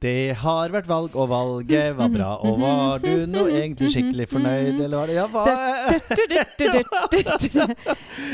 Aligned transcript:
Det 0.00 0.32
har 0.40 0.70
vært 0.72 0.86
valg, 0.88 1.12
og 1.12 1.26
valget 1.28 1.96
var 1.98 2.08
bra. 2.08 2.30
Og 2.48 2.56
var 2.62 3.02
du 3.04 3.26
nå 3.28 3.42
egentlig 3.52 3.90
skikkelig 3.92 4.26
fornøyd, 4.30 4.78
eller 4.80 4.96
var 4.96 5.06
det 5.10 5.16
Ja, 5.18 5.26
hva 5.28 5.44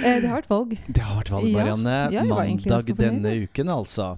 Eh, 0.06 0.20
Det 0.20 0.28
har 0.28 0.36
vært 0.36 0.48
valg. 0.50 0.76
Det 0.86 1.02
har 1.02 1.18
vært 1.18 1.32
valg, 1.34 1.48
Marianne. 1.56 1.96
Ja, 2.14 2.22
Mandag 2.22 2.92
denne 2.96 3.32
uken, 3.42 3.68
altså. 3.74 4.12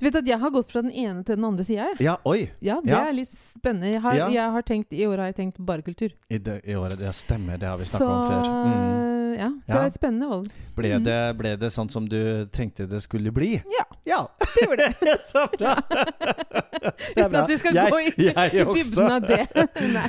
Du 0.00 0.06
vet 0.06 0.16
at 0.22 0.26
jeg 0.32 0.38
har 0.40 0.50
gått 0.54 0.70
fra 0.72 0.80
den 0.86 0.92
ene 0.92 1.20
til 1.24 1.36
den 1.36 1.44
andre 1.44 1.64
sida, 1.68 1.90
jeg. 1.90 2.00
Ja, 2.08 2.16
oi! 2.24 2.48
Ja, 2.64 2.80
det 2.80 2.88
Ja. 2.94 3.02
er 3.08 3.12
litt 3.12 3.32
spennende. 3.36 3.92
Jeg 3.92 4.00
har, 4.00 4.14
jeg 4.32 4.50
har 4.56 4.62
tenkt, 4.62 4.92
I 4.96 5.04
år 5.06 5.18
har 5.18 5.26
jeg 5.34 5.36
tenkt 5.36 5.58
bare 5.66 5.82
kultur. 5.82 6.10
I, 6.30 6.38
det, 6.38 6.62
I 6.64 6.74
året. 6.80 6.98
Ja, 7.00 7.12
stemmer. 7.12 7.58
Det 7.60 7.68
har 7.68 7.76
vi 7.76 7.84
snakka 7.84 8.08
om 8.08 8.30
før. 8.30 8.44
Mm. 8.64 9.19
Ja, 9.36 9.48
det 9.66 9.74
var 9.76 9.86
et 9.90 9.94
spennende 9.96 10.28
valg. 10.30 10.50
Ble, 10.80 10.90
Mm. 10.96 11.04
det, 11.04 11.16
ble 11.36 11.50
det 11.60 11.68
sånn 11.74 11.90
som 11.92 12.06
du 12.08 12.46
tenkte 12.54 12.86
det 12.88 13.02
skulle 13.04 13.30
bli? 13.34 13.54
Ja. 13.68 13.84
Ja, 14.08 14.20
Det 14.40 14.62
gjorde 14.64 14.86
det. 15.00 15.16
så 15.30 15.42
bra! 15.58 15.74
Uten 17.16 17.34
at 17.36 17.50
vi 17.50 17.56
skal 17.60 17.76
jeg, 17.76 17.90
gå 17.92 17.98
i, 18.00 18.12
i 18.56 18.64
dybden 18.64 19.10
av 19.12 19.26
det. 19.28 19.42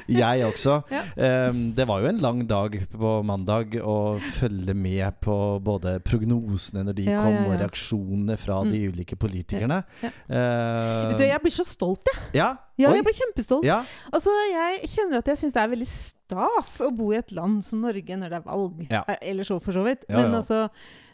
Jeg 0.07 0.45
også. 0.47 0.77
Ja. 0.91 1.01
Um, 1.49 1.59
det 1.75 1.85
var 1.89 1.99
jo 2.01 2.07
en 2.09 2.21
lang 2.23 2.39
dag 2.49 2.77
på 2.93 3.11
mandag 3.27 3.75
å 3.83 3.97
følge 4.39 4.73
med 4.77 5.19
på 5.21 5.35
både 5.63 5.97
prognosene 6.07 6.85
når 6.87 6.97
de 7.01 7.07
Ja, 7.11 7.21
kom, 7.25 7.37
og 7.51 7.57
reaksjonene 7.59 8.37
fra 8.39 8.61
de 8.69 8.79
ulike 8.93 9.17
politikerne. 9.19 9.81
Vet 10.01 11.17
du, 11.19 11.25
jeg 11.27 11.41
blir 11.43 11.53
så 11.59 11.67
stolt, 11.67 12.07
jeg. 12.07 12.23
ja, 12.41 12.53
Ja, 12.81 12.89
jeg 12.95 13.03
blir 13.05 13.13
kjempestolt. 13.13 13.65
ja, 13.67 13.81
Altså, 14.11 14.31
Jeg 14.51 14.87
kjenner 14.95 15.19
at 15.21 15.27
jeg 15.27 15.37
syns 15.43 15.53
det 15.53 15.61
er 15.61 15.67
veldig 15.75 15.87
stas 16.31 16.73
å 16.87 16.89
bo 16.95 17.11
i 17.13 17.19
et 17.19 17.31
land 17.35 17.61
som 17.67 17.81
Norge 17.83 18.17
når 18.17 18.29
det 18.33 18.39
er 18.41 18.47
valg. 18.49 18.81
Ja. 18.89 19.03
Eh, 19.07 19.17
Eller 19.31 19.43
så, 19.47 19.59
for 19.61 19.75
så 19.75 19.83
vidt. 19.85 20.07
Ja, 20.09 20.17
Men 20.23 20.35
altså 20.41 20.67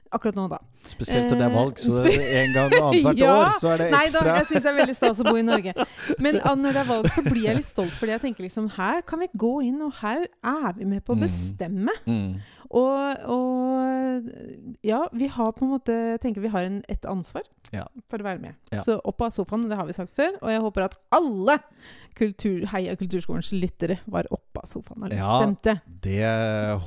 Akkurat 0.07 0.37
nå, 0.39 0.45
da. 0.47 0.57
spesielt 0.87 1.27
når 1.33 1.35
det 1.41 1.45
er 1.49 1.51
valg, 1.51 1.79
så 1.83 1.97
Eh, 2.07 2.43
en 2.45 2.53
gang 2.55 2.71
annethvert 2.77 3.17
Ja. 3.25 3.31
år 3.41 3.49
så 3.59 3.73
er 3.73 3.77
det 3.81 3.87
ekstra. 3.91 3.97
Nei 3.97 4.05
da, 4.31 4.35
jeg 4.37 4.45
syns 4.47 4.63
det 4.63 4.69
er 4.71 4.77
veldig 4.77 4.95
stas 4.95 5.19
å 5.19 5.25
bo 5.27 5.33
i 5.35 5.41
Norge. 5.43 5.73
Men 6.23 6.37
ah, 6.47 6.55
når 6.55 6.77
det 6.77 6.79
er 6.79 6.87
valg, 6.87 7.09
så 7.11 7.23
blir 7.25 7.43
jeg 7.43 7.57
litt 7.57 7.67
stolt, 7.67 7.91
fordi 7.91 8.13
jeg 8.15 8.21
tenker 8.23 8.45
liksom 8.47 8.69
Her 8.77 9.01
kan 9.03 9.19
vi 9.19 9.27
gå 9.35 9.51
inn, 9.67 9.81
og 9.83 9.91
her 9.99 10.23
er 10.47 10.69
vi 10.79 10.85
med 10.87 11.03
på 11.03 11.11
å 11.11 11.17
Mm. 11.19 11.25
bestemme. 11.27 11.91
Mm. 12.07 12.39
Og, 12.69 13.29
og 13.31 14.27
ja, 14.85 15.03
vi 15.13 15.27
har 15.31 15.51
på 15.55 15.63
en 15.65 15.71
måte 15.71 15.93
Jeg 15.93 16.19
tenker 16.23 16.43
vi 16.43 16.51
har 16.51 16.65
en, 16.67 16.81
et 16.91 17.05
ansvar 17.07 17.45
Ja. 17.73 17.85
for 18.09 18.19
å 18.19 18.23
være 18.27 18.39
med. 18.41 18.55
Ja. 18.71 18.81
Så 18.83 18.97
opp 19.03 19.21
av 19.21 19.31
sofaen, 19.35 19.65
det 19.69 19.75
har 19.79 19.87
vi 19.87 19.95
sagt 19.95 20.13
før. 20.15 20.37
Og 20.41 20.51
jeg 20.51 20.61
håper 20.63 20.85
at 20.87 20.97
alle 21.15 21.57
kultur, 22.17 22.63
Heia 22.71 22.95
Kulturskolens 22.97 23.51
lyttere 23.53 23.99
var 24.09 24.25
oppe 24.33 24.63
av 24.63 24.67
sofaen 24.71 25.03
og 25.05 25.13
Ja. 25.13 25.35
stemte. 25.41 25.75
Det 26.01 26.23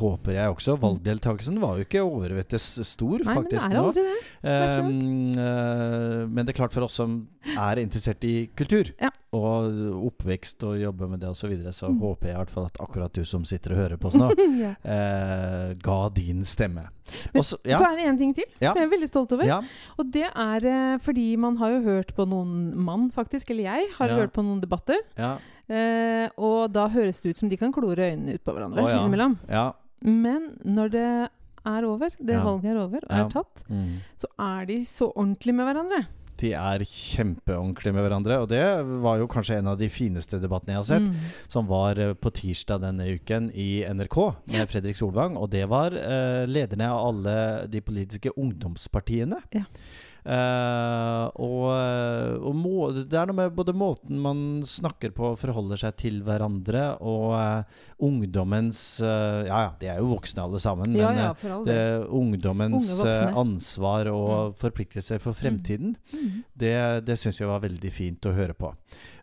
håper 0.00 0.33
jeg 0.34 0.55
også. 0.56 0.77
Valgdeltakelsen 0.81 1.61
var 1.62 1.77
jo 1.78 1.84
ikke 1.84 2.03
overvettes 2.03 2.67
stor, 2.89 3.19
Nei, 3.25 3.34
men 3.34 3.44
det 3.44 3.61
er 3.61 3.77
aldri 3.84 4.03
det. 4.09 4.19
Um, 4.42 5.33
eh, 5.39 6.27
men 6.27 6.44
det 6.47 6.55
er 6.55 6.59
klart 6.65 6.72
for 6.75 6.83
oss 6.89 6.94
som 6.98 7.28
er 7.56 7.77
interessert 7.83 8.25
i 8.25 8.48
kultur 8.56 8.91
Ja. 9.00 9.11
Og 9.33 10.06
oppvekst 10.09 10.64
og 10.67 10.78
jobbe 10.81 11.06
med 11.09 11.20
det 11.23 11.28
osv., 11.31 11.41
så, 11.45 11.48
videre, 11.53 11.73
så 11.73 11.89
Mm. 11.91 11.98
håper 12.00 12.27
jeg 12.27 12.34
i 12.34 12.39
hvert 12.41 12.50
fall 12.50 12.64
at 12.67 12.78
akkurat 12.83 13.12
du 13.14 13.25
som 13.25 13.45
sitter 13.45 13.72
og 13.72 13.78
hører 13.78 13.97
på 13.97 14.09
oss 14.11 14.17
nå, 14.19 14.27
ja. 14.64 14.72
eh, 14.83 15.75
ga 15.83 16.09
din 16.17 16.42
stemme. 16.45 16.89
Men 17.34 17.41
Også, 17.42 17.59
ja, 17.64 17.78
Så 17.78 17.84
er 17.92 17.97
det 17.97 18.06
én 18.11 18.19
ting 18.19 18.34
til 18.34 18.45
Ja. 18.61 18.72
som 18.72 18.81
jeg 18.83 18.87
er 18.89 18.92
veldig 18.97 19.09
stolt 19.09 19.33
over. 19.33 19.62
Og 19.98 20.11
det 20.11 20.27
er 20.34 20.67
eh, 20.67 20.98
fordi 20.98 21.37
man 21.39 21.56
har 21.62 21.70
jo 21.77 21.81
hørt 21.87 22.14
på 22.17 22.27
noen 22.27 22.75
mann, 22.77 23.11
faktisk, 23.14 23.50
eller 23.50 23.62
jeg, 23.70 23.87
har 23.98 24.09
hørt 24.19 24.33
på 24.33 24.42
noen 24.42 24.61
debatter. 24.61 24.98
ja, 25.19 25.37
Eh, 25.70 26.27
og 26.37 26.72
da 26.75 26.89
høres 26.91 27.20
det 27.22 27.31
ut 27.31 27.37
som 27.39 27.48
de 27.48 27.56
kan 27.56 27.70
klore 27.70 27.94
øynene 28.11 28.34
ut 28.34 28.42
på 28.42 28.50
hverandre 28.56 28.83
oh, 28.83 28.91
innimellom. 28.91 29.37
ja. 29.48 29.69
Men 30.03 30.56
når 30.67 30.91
det 30.91 31.05
er 31.71 31.84
over, 31.87 32.09
det 32.19 32.38
valget 32.43 32.72
er 32.72 32.78
over 32.81 33.05
og 33.05 33.12
er 33.15 33.28
tatt, 33.31 33.62
Mm. 33.71 34.00
så 34.19 34.26
er 34.41 34.65
de 34.66 34.81
så 34.84 35.12
ordentlige 35.15 35.55
med 35.55 35.69
hverandre. 35.69 36.00
De 36.41 36.53
er 36.56 36.84
kjempeordentlige 36.87 37.95
med 37.95 38.06
hverandre, 38.06 38.39
og 38.43 38.49
det 38.51 38.65
var 39.05 39.21
jo 39.21 39.28
kanskje 39.31 39.59
en 39.61 39.71
av 39.75 39.78
de 39.81 39.91
fineste 39.93 40.41
debattene 40.41 40.77
jeg 40.77 40.81
har 40.81 40.89
sett. 40.89 41.09
Mm. 41.11 41.31
som 41.53 41.69
var 41.71 41.99
eh, 42.01 42.15
på 42.17 42.33
tirsdag 42.34 42.83
denne 42.84 43.09
uken 43.17 43.51
i 43.53 43.83
NRK 43.84 44.19
med 44.53 44.71
Fredrik 44.71 44.99
Solvang. 44.99 45.37
Og 45.41 45.50
det 45.53 45.67
var 45.71 45.97
eh, 45.97 46.45
lederne 46.49 46.91
av 46.91 47.09
alle 47.11 47.34
de 47.71 47.83
politiske 47.84 48.33
ungdomspartiene. 48.37 49.43
Ja. 49.55 49.67
Eh, 50.25 51.25
og 51.41 51.69
og 52.50 52.54
må, 52.56 52.91
det 53.08 53.16
er 53.16 53.28
noe 53.31 53.36
med 53.38 53.54
både 53.56 53.72
måten 53.76 54.19
man 54.20 54.41
snakker 54.69 55.12
på, 55.16 55.32
forholder 55.41 55.81
seg 55.81 55.97
til 56.00 56.20
hverandre, 56.26 56.97
og 57.00 57.32
uh, 57.34 57.81
ungdommens 58.04 58.81
uh, 59.04 59.44
Ja 59.48 59.60
ja, 59.66 59.70
de 59.81 59.91
er 59.92 60.00
jo 60.00 60.10
voksne 60.14 60.44
alle 60.44 60.60
sammen, 60.62 60.94
Ja, 60.97 61.10
men 61.10 61.20
ja, 61.22 61.31
eh, 61.32 61.64
det, 61.69 61.78
ungdommens 62.16 62.91
eh, 63.04 63.31
ansvar 63.38 64.10
og 64.12 64.56
forpliktelser 64.60 65.20
for 65.22 65.36
fremtiden, 65.36 65.97
Mm. 66.10 66.42
det, 66.58 66.75
det 67.06 67.16
syns 67.19 67.38
jeg 67.41 67.48
var 67.48 67.60
veldig 67.62 67.91
fint 67.94 68.26
å 68.26 68.32
høre 68.34 68.54
på. 68.56 68.70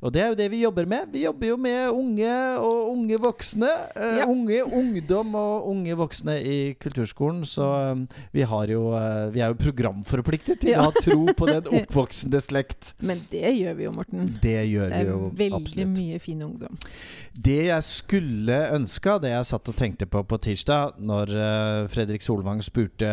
Og 0.02 0.14
det 0.14 0.22
er 0.24 0.30
jo 0.32 0.38
det 0.40 0.48
vi 0.54 0.62
jobber 0.62 0.86
med. 0.88 1.10
Vi 1.12 1.24
jobber 1.26 1.50
jo 1.50 1.58
med 1.60 1.90
unge 1.92 2.32
og 2.64 2.92
unge 2.94 3.18
voksne. 3.22 3.70
Eh, 3.96 4.18
Ja. 4.22 4.26
Unge 4.30 4.62
ungdom 4.64 5.36
og 5.38 5.68
unge 5.72 5.96
voksne 6.00 6.38
i 6.42 6.58
kulturskolen. 6.80 7.44
Så 7.46 7.66
um, 7.92 8.06
vi 8.34 8.46
har 8.48 8.68
jo 8.72 8.94
eh, 8.96 9.28
Vi 9.34 9.42
er 9.44 9.52
jo 9.54 9.60
programforpliktet 9.60 10.62
til 10.64 10.72
Ja. 10.76 10.87
Ha 10.88 11.04
tro 11.04 11.34
på 11.38 11.48
den 11.50 11.68
oppvoksende 11.82 12.42
slekt. 12.44 12.94
Men 13.04 13.22
det 13.32 13.52
gjør 13.60 13.78
vi 13.78 13.88
jo, 13.88 13.92
Morten. 13.96 14.30
Det 14.44 14.56
gjør 14.72 14.90
Det 14.92 15.02
vi 15.02 15.04
er 15.04 15.12
jo 15.12 15.20
veldig 15.42 15.60
absolutt. 15.62 15.94
mye 15.98 16.20
fin 16.24 16.42
ungdom. 16.48 16.80
Det 17.48 17.60
jeg 17.70 17.88
skulle 17.88 18.62
ønska, 18.78 19.18
det 19.24 19.34
jeg 19.36 19.50
satt 19.52 19.72
og 19.74 19.78
tenkte 19.78 20.08
på 20.10 20.24
på 20.28 20.40
tirsdag, 20.48 20.98
når 21.00 21.36
eh, 21.36 21.82
Fredrik 21.94 22.26
Solvang 22.26 22.64
spurte 22.66 23.12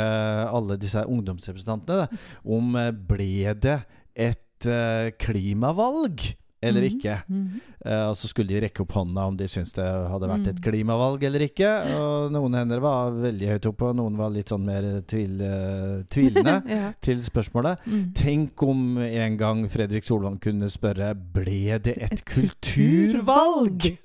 alle 0.48 0.78
disse 0.80 1.02
ungdomsrepresentantene 1.04 2.08
om 2.44 2.74
eh, 2.80 2.90
ble 2.94 3.54
det 3.60 3.80
et 4.14 4.66
eh, 4.70 5.10
klimavalg 5.20 6.32
eller 6.64 6.82
Mhm. 6.82 6.90
ikke. 6.96 7.14
Mhm. 7.28 7.60
Eh, 7.84 8.04
og 8.08 8.16
så 8.16 8.28
skulle 8.30 8.48
de 8.48 8.60
rekke 8.64 8.80
opp 8.84 8.92
hånda 8.96 9.26
om 9.28 9.36
de 9.36 9.44
syntes 9.50 9.72
det 9.76 9.84
hadde 9.84 10.28
vært 10.30 10.46
et 10.48 10.56
Mm. 10.60 10.62
klimavalg 10.64 11.22
eller 11.28 11.40
ikke. 11.46 11.70
Og 12.00 12.32
noen 12.32 12.54
hender 12.56 12.80
var 12.80 13.10
veldig 13.12 13.48
høyt 13.52 13.66
oppe, 13.70 13.82
og 13.90 13.96
noen 13.96 14.16
var 14.16 14.30
litt 14.30 14.48
sånn 14.48 14.64
mer 14.64 14.82
tvil, 15.06 15.34
uh, 15.42 16.02
tvilende 16.08 16.56
ja. 16.68 16.92
til 17.00 17.20
spørsmålet. 17.22 17.78
Mm. 17.86 18.12
Tenk 18.14 18.62
om 18.62 18.98
en 18.98 19.36
gang 19.36 19.68
Fredrik 19.68 20.04
Solvang 20.04 20.38
kunne 20.40 20.70
spørre 20.72 21.14
Ble 21.14 21.78
det 21.78 21.98
et, 21.98 22.12
Et 22.12 22.24
kulturvalg? 22.24 23.98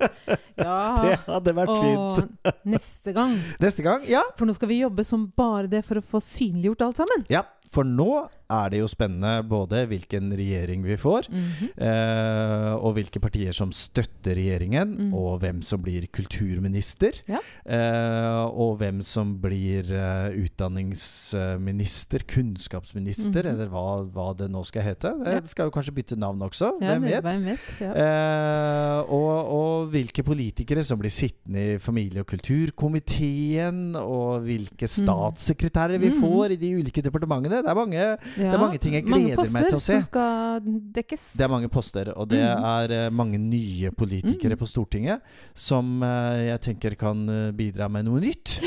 Ja. 0.60 0.94
Det 1.00 1.14
hadde 1.24 1.52
vært 1.56 1.70
fint. 1.72 2.18
Og 2.44 2.52
neste 2.68 3.14
gang 3.16 3.32
Neste 3.62 3.82
gang, 3.82 4.02
ja. 4.10 4.20
For 4.36 4.44
nå 4.44 4.52
skal 4.54 4.68
vi 4.68 4.82
jobbe 4.82 5.04
som 5.08 5.22
bare 5.34 5.70
det 5.72 5.80
for 5.88 5.96
å 5.96 6.04
få 6.04 6.20
synliggjort 6.20 6.82
alt 6.84 7.00
sammen. 7.00 7.24
Ja, 7.32 7.42
for 7.70 7.84
nå 7.86 8.28
er 8.50 8.68
det 8.72 8.80
jo 8.80 8.86
spennende 8.90 9.44
både 9.46 9.84
hvilken 9.86 10.32
regjering 10.34 10.82
vi 10.82 10.96
får, 10.98 11.28
Mhm. 11.30 11.68
eh, 11.78 12.72
og 12.74 12.94
hvilke 12.96 13.20
partier 13.22 13.52
som 13.54 13.70
støtter 13.70 14.34
regjeringen, 14.34 14.96
Mm. 14.98 15.14
og 15.14 15.40
hvem 15.40 15.62
som 15.62 15.80
blir 15.80 16.08
kulturminister. 16.10 17.12
Ja. 17.28 17.38
Eh, 17.64 18.42
og 18.50 18.78
hvem 18.80 19.02
som 19.04 19.36
blir 19.38 19.84
uh, 19.92 20.30
utdanningsminister, 20.34 22.24
kunnskapsminister, 22.26 23.42
Mhm. 23.44 23.46
eller 23.54 23.68
hva, 23.68 24.04
hva 24.10 24.36
det 24.36 24.50
nå 24.50 24.64
skal 24.66 24.82
hete. 24.82 25.12
Det 25.24 25.32
Ja. 25.32 25.40
skal 25.42 25.66
jo 25.66 25.70
kanskje 25.70 25.94
bytte 25.94 26.16
navn 26.18 26.38
også, 26.40 26.72
Ja, 26.80 26.98
hvem 26.98 27.02
vet? 27.02 27.22
Hvem 27.24 27.44
vet? 27.44 27.58
Eh, 27.80 28.98
og, 29.08 29.46
og 29.46 29.90
hvilke 29.92 30.22
politikere 30.24 30.84
som 30.84 30.98
blir 30.98 31.10
sittende 31.10 31.74
i 31.74 31.78
familie- 31.78 32.20
og 32.20 32.26
kulturkomiteen, 32.26 33.94
og 33.96 34.42
hvilke 34.42 34.86
statssekretærer 34.88 35.98
vi 36.00 36.10
Mhm. 36.10 36.20
får 36.20 36.50
i 36.52 36.56
de 36.56 36.74
ulike 36.82 37.02
departementene. 37.02 37.59
Det 37.64 37.72
er 37.72 37.78
mange, 37.78 38.04
Ja, 38.40 38.52
er 38.52 38.62
mange 38.62 38.80
ting 38.82 38.96
jeg 38.96 39.06
mange 39.06 39.30
gleder 39.30 39.52
meg 39.54 39.68
til 39.68 39.78
å 39.78 39.82
se. 39.82 39.98
Som 39.98 40.06
skal 40.08 40.68
dekkes. 40.96 41.26
det 41.38 41.46
er 41.46 41.52
mange 41.52 41.70
poster, 41.72 42.12
og 42.14 42.30
det 42.32 42.42
mm. 42.42 42.68
er 42.74 42.94
eh, 42.98 43.08
mange 43.14 43.40
nye 43.42 43.92
politikere 43.96 44.56
mm. 44.56 44.62
på 44.62 44.70
Stortinget 44.70 45.26
som 45.56 46.00
eh, 46.06 46.46
jeg 46.50 46.64
tenker 46.70 46.96
kan 47.00 47.26
eh, 47.28 47.50
bidra 47.56 47.90
med 47.92 48.08
noe 48.08 48.22
nytt. 48.22 48.58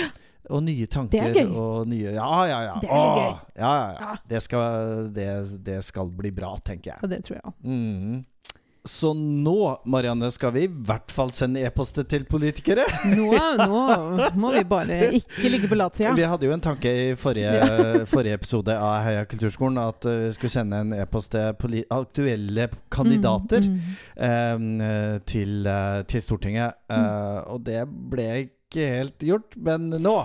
Og 0.51 0.59
nye 0.59 0.89
tanker. 0.91 1.31
gøy. 1.31 1.53
Og 1.55 1.87
nye, 1.87 2.11
ja, 2.17 2.31
ja, 2.49 2.57
ja. 2.65 2.73
Det 2.83 2.89
er 2.89 2.97
Åh, 2.97 3.13
gøy. 3.15 3.29
Ja, 3.55 3.69
ja, 3.71 3.85
ja. 3.93 4.09
Ja. 4.09 4.15
Det, 4.27 4.41
skal, 4.43 5.07
det, 5.15 5.29
det 5.63 5.79
skal 5.87 6.11
bli 6.11 6.33
bra, 6.35 6.51
tenker 6.59 6.93
jeg. 6.93 6.99
Og 6.99 7.13
det 7.13 7.23
tror 7.23 7.37
jeg 7.37 7.45
òg. 7.47 7.57
Mhm. 7.63 8.21
Så 8.85 9.13
nå, 9.15 9.79
Marianne, 9.87 10.27
skal 10.35 10.51
vi 10.51 10.65
i 10.65 10.67
hvert 10.67 11.11
fall 11.15 11.29
sende 11.31 11.61
e-poster 11.63 12.03
til 12.03 12.25
politikere. 12.27 12.83
Nå, 13.15 13.29
nå 13.61 14.27
må 14.35 14.49
vi 14.51 14.63
bare 14.67 14.97
ikke 15.15 15.51
ligge 15.53 15.69
på 15.71 15.77
latsida. 15.79 16.11
Vi 16.17 16.25
hadde 16.27 16.49
jo 16.49 16.51
en 16.51 16.63
tanke 16.65 16.91
i 16.91 17.05
forrige, 17.15 17.53
forrige 18.11 18.35
episode 18.41 18.75
av 18.75 18.97
Heia 19.05 19.23
kulturskolen 19.31 19.79
at 19.79 20.03
eh, 20.11 20.19
vi 20.25 20.33
skulle 20.35 20.51
sende 20.57 20.81
en 20.83 20.91
e-post 20.99 21.31
til 21.31 21.79
aktuelle 21.95 22.67
kandidater 22.91 23.63
Mm, 23.63 23.79
mm. 23.79 24.81
eh, 24.83 25.17
til, 25.29 25.65
eh, 25.69 26.01
til 26.09 26.21
Stortinget. 26.25 26.75
Eh, 26.91 27.39
og 27.53 27.63
det 27.63 27.85
ble 27.87 28.27
ikke 28.47 28.87
helt 28.97 29.23
gjort, 29.23 29.55
men 29.63 29.93
nå 29.95 30.17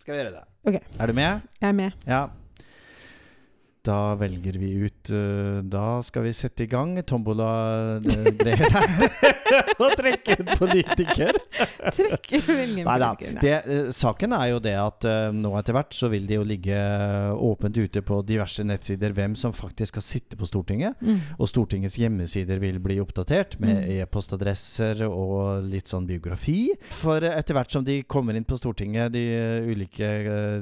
skal 0.00 0.14
vi 0.14 0.20
gjøre 0.22 0.36
det. 0.38 0.46
Okay. 0.62 0.80
Er 0.96 1.10
du 1.12 1.18
med? 1.18 1.44
Jeg 1.60 1.68
er 1.68 1.76
med. 1.76 2.04
Ja. 2.08 2.22
Da 3.82 4.14
velger 4.14 4.58
vi 4.62 4.68
ut 4.86 4.91
ut 5.02 5.10
eh, 5.10 5.58
Da 5.72 6.00
skal 6.06 6.22
vi 6.26 6.32
sette 6.36 6.64
i 6.64 6.68
gang 6.70 6.94
tombola 7.06 7.98
det 8.02 8.54
her. 8.58 8.86
og 9.78 9.92
trekke 10.00 10.36
ut 10.40 10.52
politiker. 10.58 11.36
Trekke 11.92 12.40
en 12.54 12.74
Nei 12.86 12.96
da. 13.02 13.10
Det, 13.42 13.52
eh, 13.66 13.90
saken 13.94 14.32
er 14.36 14.46
jo 14.52 14.60
det 14.64 14.74
at 14.78 15.06
eh, 15.08 15.28
nå 15.34 15.52
etter 15.58 15.76
hvert 15.76 15.94
så 15.96 16.08
vil 16.12 16.26
det 16.28 16.38
jo 16.38 16.46
ligge 16.46 16.78
åpent 17.36 17.76
ute 17.78 18.02
på 18.06 18.20
diverse 18.26 18.64
nettsider 18.66 19.14
hvem 19.16 19.34
som 19.38 19.52
faktisk 19.54 19.92
skal 19.96 20.06
sitte 20.06 20.38
på 20.40 20.46
Stortinget. 20.48 20.96
Mm. 21.02 21.18
Og 21.38 21.48
Stortingets 21.50 21.98
hjemmesider 22.00 22.60
vil 22.62 22.78
bli 22.82 23.00
oppdatert 23.02 23.58
med 23.60 23.72
Mm. 23.72 24.02
e-postadresser 24.02 25.00
og 25.06 25.64
litt 25.64 25.88
sånn 25.88 26.04
biografi. 26.06 26.74
For 27.00 27.24
etter 27.24 27.56
hvert 27.56 27.72
som 27.72 27.84
de 27.86 28.02
kommer 28.04 28.36
inn 28.36 28.44
på 28.44 28.58
Stortinget, 28.60 29.14
de 29.14 29.22
ulike, 29.72 30.10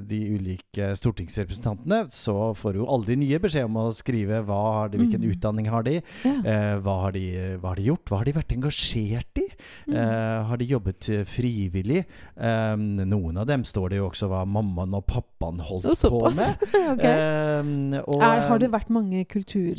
de 0.09 0.21
ulike 0.37 0.93
stortingsrepresentantene, 0.97 2.05
så 2.15 2.53
får 2.57 2.79
jo 2.79 2.87
alle 2.91 3.09
de 3.11 3.17
nye 3.25 3.41
beskjed 3.43 3.67
om 3.67 3.81
å 3.83 3.89
skrive 3.97 4.30
hva 4.47 4.59
har 4.79 4.89
de, 4.93 4.99
hvilken 5.03 5.21
Mm. 5.21 5.31
utdanning 5.35 5.69
har 5.69 5.83
de, 5.83 5.95
Ja. 6.25 6.35
eh, 6.45 6.79
hva, 6.81 6.95
har 7.03 7.13
de, 7.13 7.25
hva 7.61 7.69
har 7.73 7.77
de 7.77 7.87
gjort, 7.91 8.05
hva 8.11 8.19
har 8.21 8.25
de 8.25 8.33
vært 8.39 8.55
engasjert 8.57 9.39
i? 9.43 9.47
Mm. 9.89 9.97
Eh, 9.97 10.45
har 10.51 10.57
de 10.57 10.65
jobbet 10.71 11.09
eh, 11.11 11.25
frivillig? 11.25 12.05
Eh, 12.37 12.77
noen 13.05 13.37
av 13.43 13.47
dem 13.47 13.63
står 13.65 13.91
det 13.91 13.99
jo 13.99 14.09
også 14.11 14.29
hva 14.31 14.45
mammaen 14.47 14.95
og 14.95 15.07
pappaen 15.07 15.61
holdt 15.61 16.01
på 16.01 16.23
med. 16.37 16.67
okay. 16.95 17.15
Eh, 17.15 18.03
og, 18.07 18.21
er, 18.23 18.47
har 18.49 18.59
det 18.59 18.71
vært 18.71 18.91
mange 18.91 19.25
kultur... 19.27 19.75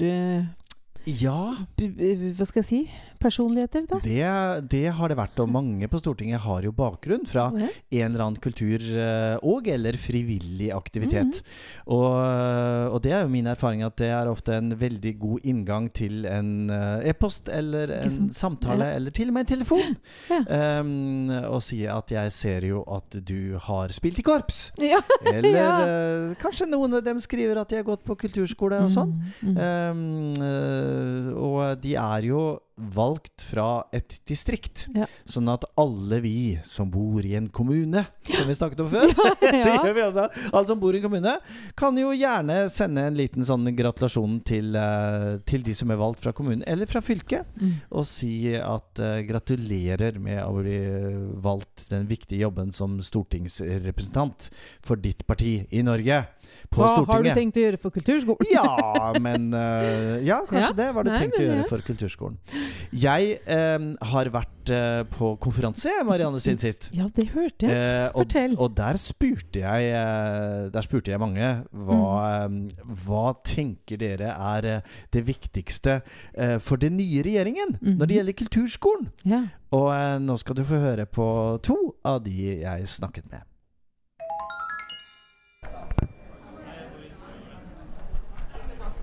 Ja. 1.10 1.56
Hva 1.78 2.46
skal 2.46 2.62
jeg 2.62 2.68
si? 2.68 2.80
Personligheter, 3.22 3.84
da? 3.90 3.98
Det, 4.02 4.70
det 4.70 4.84
har 4.98 5.12
det 5.12 5.18
vært, 5.18 5.40
og 5.44 5.50
mange 5.54 5.88
på 5.90 6.00
Stortinget 6.02 6.42
har 6.42 6.66
jo 6.66 6.72
bakgrunn 6.74 7.26
fra 7.30 7.48
okay. 7.52 7.70
en 8.00 8.08
eller 8.08 8.24
annen 8.26 8.42
kultur- 8.42 8.82
eh, 8.82 9.36
og 9.46 9.68
eller 9.70 9.98
frivillig 10.02 10.72
aktivitet. 10.74 11.42
Mhm. 11.42 11.92
Og, 11.94 12.16
og 12.96 13.00
det 13.04 13.14
er 13.14 13.24
jo 13.26 13.32
min 13.34 13.50
erfaring 13.50 13.84
at 13.86 13.98
det 14.02 14.10
er 14.14 14.30
ofte 14.30 14.56
en 14.58 14.72
veldig 14.78 15.14
god 15.22 15.46
inngang 15.52 15.90
til 15.94 16.26
en 16.30 16.70
eh, 16.74 17.10
e-post 17.12 17.50
eller 17.50 17.94
en 18.02 18.30
samtale, 18.34 18.90
Ja. 18.92 18.96
eller 18.98 19.12
til 19.12 19.30
og 19.30 19.38
med 19.38 19.46
en 19.46 19.52
telefon. 19.54 19.98
Ja. 20.30 20.80
Um, 20.82 21.30
og 21.52 21.62
si 21.62 21.84
at 21.86 22.12
'jeg 22.12 22.32
ser 22.32 22.66
jo 22.66 22.84
at 22.90 23.18
du 23.26 23.58
har 23.58 23.90
spilt 23.90 24.20
i 24.20 24.26
korps'. 24.26 24.72
Ja. 24.82 25.02
Eller 25.34 26.32
eh, 26.32 26.36
kanskje 26.42 26.66
noen 26.70 26.94
av 26.94 27.04
dem 27.04 27.20
skriver 27.20 27.62
at 27.62 27.70
de 27.70 27.76
har 27.76 27.84
gått 27.84 28.04
på 28.04 28.16
kulturskole 28.16 28.82
og 28.84 28.90
sånn. 28.92 29.14
Mm, 29.42 29.54
mm. 29.54 29.58
Um, 29.58 30.91
og 31.36 31.84
de 31.84 31.96
er 31.96 32.28
jo 32.28 32.44
valgt 32.76 33.44
fra 33.46 33.84
et 33.94 34.16
distrikt. 34.30 34.86
Ja. 34.96 35.06
Sånn 35.30 35.50
at 35.52 35.66
alle 35.80 36.22
vi 36.24 36.60
som 36.66 36.90
bor 36.92 37.22
i 37.26 37.36
en 37.38 37.50
kommune, 37.54 38.06
som 38.26 38.48
vi 38.50 38.56
snakket 38.58 38.82
om 38.84 38.90
før 38.94 39.06
ja, 39.12 39.34
ja. 39.52 39.76
gjør 39.86 39.94
vi 39.98 40.06
også. 40.08 40.26
Alle 40.52 40.64
som 40.72 40.80
bor 40.82 40.96
i 40.96 41.02
en 41.02 41.06
kommune, 41.06 41.36
kan 41.78 41.98
jo 42.00 42.14
gjerne 42.16 42.58
sende 42.74 43.06
en 43.10 43.20
liten 43.20 43.46
sånn 43.48 43.68
gratulasjon 43.78 44.40
til, 44.48 44.72
eh, 44.80 45.38
til 45.48 45.66
de 45.68 45.76
som 45.78 45.92
er 45.94 46.00
valgt 46.02 46.24
fra 46.24 46.34
kommunen, 46.38 46.64
eller 46.68 46.90
fra 46.90 47.04
fylket, 47.06 47.48
Mm. 47.62 47.74
og 47.98 48.06
si 48.08 48.54
at 48.56 49.00
uh, 49.02 49.20
gratulerer 49.28 50.16
med 50.22 50.40
å 50.44 50.54
bli 50.62 50.78
valgt 51.44 51.84
den 51.92 52.08
viktige 52.10 52.42
jobben 52.46 52.72
som 52.74 52.96
stortingsrepresentant 53.04 54.50
for 54.82 54.96
ditt 55.02 55.26
parti 55.28 55.66
i 55.72 55.82
Norge. 55.86 56.24
På 56.72 56.84
Hva 56.84 57.06
har 57.08 57.24
du 57.24 57.30
tenkt 57.36 57.58
å 57.60 57.64
gjøre 57.64 57.80
for 57.82 57.94
kulturskolen? 57.96 58.48
Ja, 58.52 59.12
men 59.20 59.50
uh, 59.56 60.20
Ja, 60.24 60.42
kanskje 60.48 60.76
det 60.80 60.90
har 60.94 61.04
du 61.08 61.12
Nei, 61.12 61.20
tenkt 61.26 61.40
å 61.40 61.46
gjøre 61.46 61.68
for 61.70 61.84
kulturskolen. 61.86 62.38
Jeg 62.94 63.40
eh, 63.46 63.86
har 64.12 64.30
vært 64.34 64.72
eh, 64.72 65.04
på 65.12 65.32
konferanse, 65.42 65.90
Marianne, 66.08 66.40
siden 66.44 66.60
sist. 66.62 66.90
Ja, 66.96 67.08
det 67.16 67.28
hørte 67.34 67.68
jeg. 67.68 67.76
Eh, 67.76 68.08
og, 68.14 68.24
Fortell. 68.26 68.56
og 68.58 68.76
der 68.78 69.00
spurte 69.02 69.60
jeg 69.64 69.90
eh, 69.92 70.70
Der 70.74 70.82
spurte 70.86 71.12
jeg 71.12 71.20
mange 71.20 71.52
hva, 71.72 72.02
eh, 72.46 72.86
hva 73.06 73.24
tenker 73.48 73.98
dere 74.02 74.32
er 74.36 74.70
eh, 74.78 74.82
det 75.12 75.26
viktigste 75.28 76.02
eh, 76.34 76.58
for 76.60 76.78
den 76.82 76.98
nye 76.98 77.24
regjeringen 77.26 77.78
når 77.82 78.06
det 78.06 78.10
Mhm. 78.12 78.18
gjelder 78.18 78.40
kulturskolen. 78.44 79.12
Ja. 79.26 79.44
Og 79.72 79.92
nå 80.22 80.36
skal 80.40 80.56
du 80.56 80.64
få 80.68 80.80
høre 80.84 81.06
på 81.08 81.26
to 81.64 81.78
av 82.06 82.24
de 82.26 82.60
jeg 82.62 82.88
snakket 82.92 83.30
med. 83.32 83.42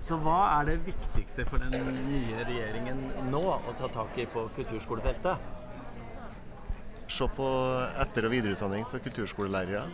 Så 0.09 0.17
hva 0.17 0.39
er 0.55 0.71
det 0.71 0.79
viktigste 0.87 1.43
for 1.45 1.61
den 1.61 1.69
nye 2.09 2.41
regjeringen 2.47 2.97
nå 3.29 3.43
å 3.45 3.73
ta 3.77 3.85
tak 3.93 4.15
i 4.17 4.25
på 4.25 4.49
kulturskolefeltet? 4.55 5.37
Se 7.13 7.27
på 7.37 7.49
etter- 8.01 8.25
og 8.25 8.33
videreutdanning 8.33 8.89
for 8.89 8.97
kulturskolelærere. 9.05 9.85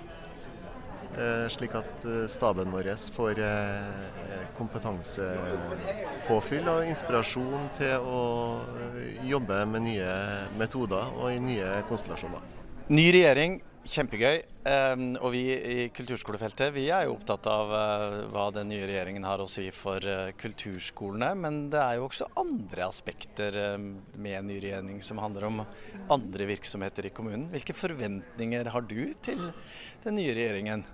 Eh, 1.20 1.52
slik 1.52 1.76
at 1.76 2.08
eh, 2.08 2.32
staben 2.32 2.72
vår 2.72 2.96
får 3.18 3.36
eh, 3.44 4.48
kompetansepåfyll 4.56 6.72
og 6.72 6.88
inspirasjon 6.94 7.68
til 7.76 8.00
å 8.00 8.64
jobbe 9.28 9.68
med 9.68 9.84
nye 9.90 10.08
metoder 10.56 11.12
og 11.20 11.28
i 11.34 11.44
nye 11.44 11.84
konstellasjoner. 11.92 12.40
Ny 12.88 13.12
regjering, 13.20 13.60
kjempegøy. 13.86 14.42
Og 15.22 15.30
vi 15.34 15.44
i 15.54 15.88
kulturskolefeltet 15.94 16.74
vi 16.74 16.88
er 16.90 17.06
jo 17.06 17.16
opptatt 17.16 17.46
av 17.50 17.74
eh, 17.78 18.16
hva 18.34 18.48
den 18.56 18.72
nye 18.72 18.88
regjeringen 18.90 19.28
har 19.28 19.44
å 19.44 19.48
si 19.52 19.68
for 19.76 20.02
eh, 20.10 20.34
kulturskolene. 20.42 21.32
Men 21.38 21.60
det 21.74 21.82
er 21.84 22.00
jo 22.00 22.08
også 22.08 22.32
andre 22.42 22.88
aspekter 22.88 23.60
eh, 23.62 23.78
med 24.18 24.50
ny 24.50 24.58
regjering 24.64 25.02
som 25.06 25.22
handler 25.22 25.50
om 25.52 25.64
andre 26.10 26.50
virksomheter 26.50 27.12
i 27.12 27.14
kommunen. 27.14 27.48
Hvilke 27.54 27.78
forventninger 27.78 28.74
har 28.74 28.90
du 28.90 29.02
til 29.26 29.52
den 30.06 30.18
nye 30.18 30.34
regjeringen? 30.34 30.86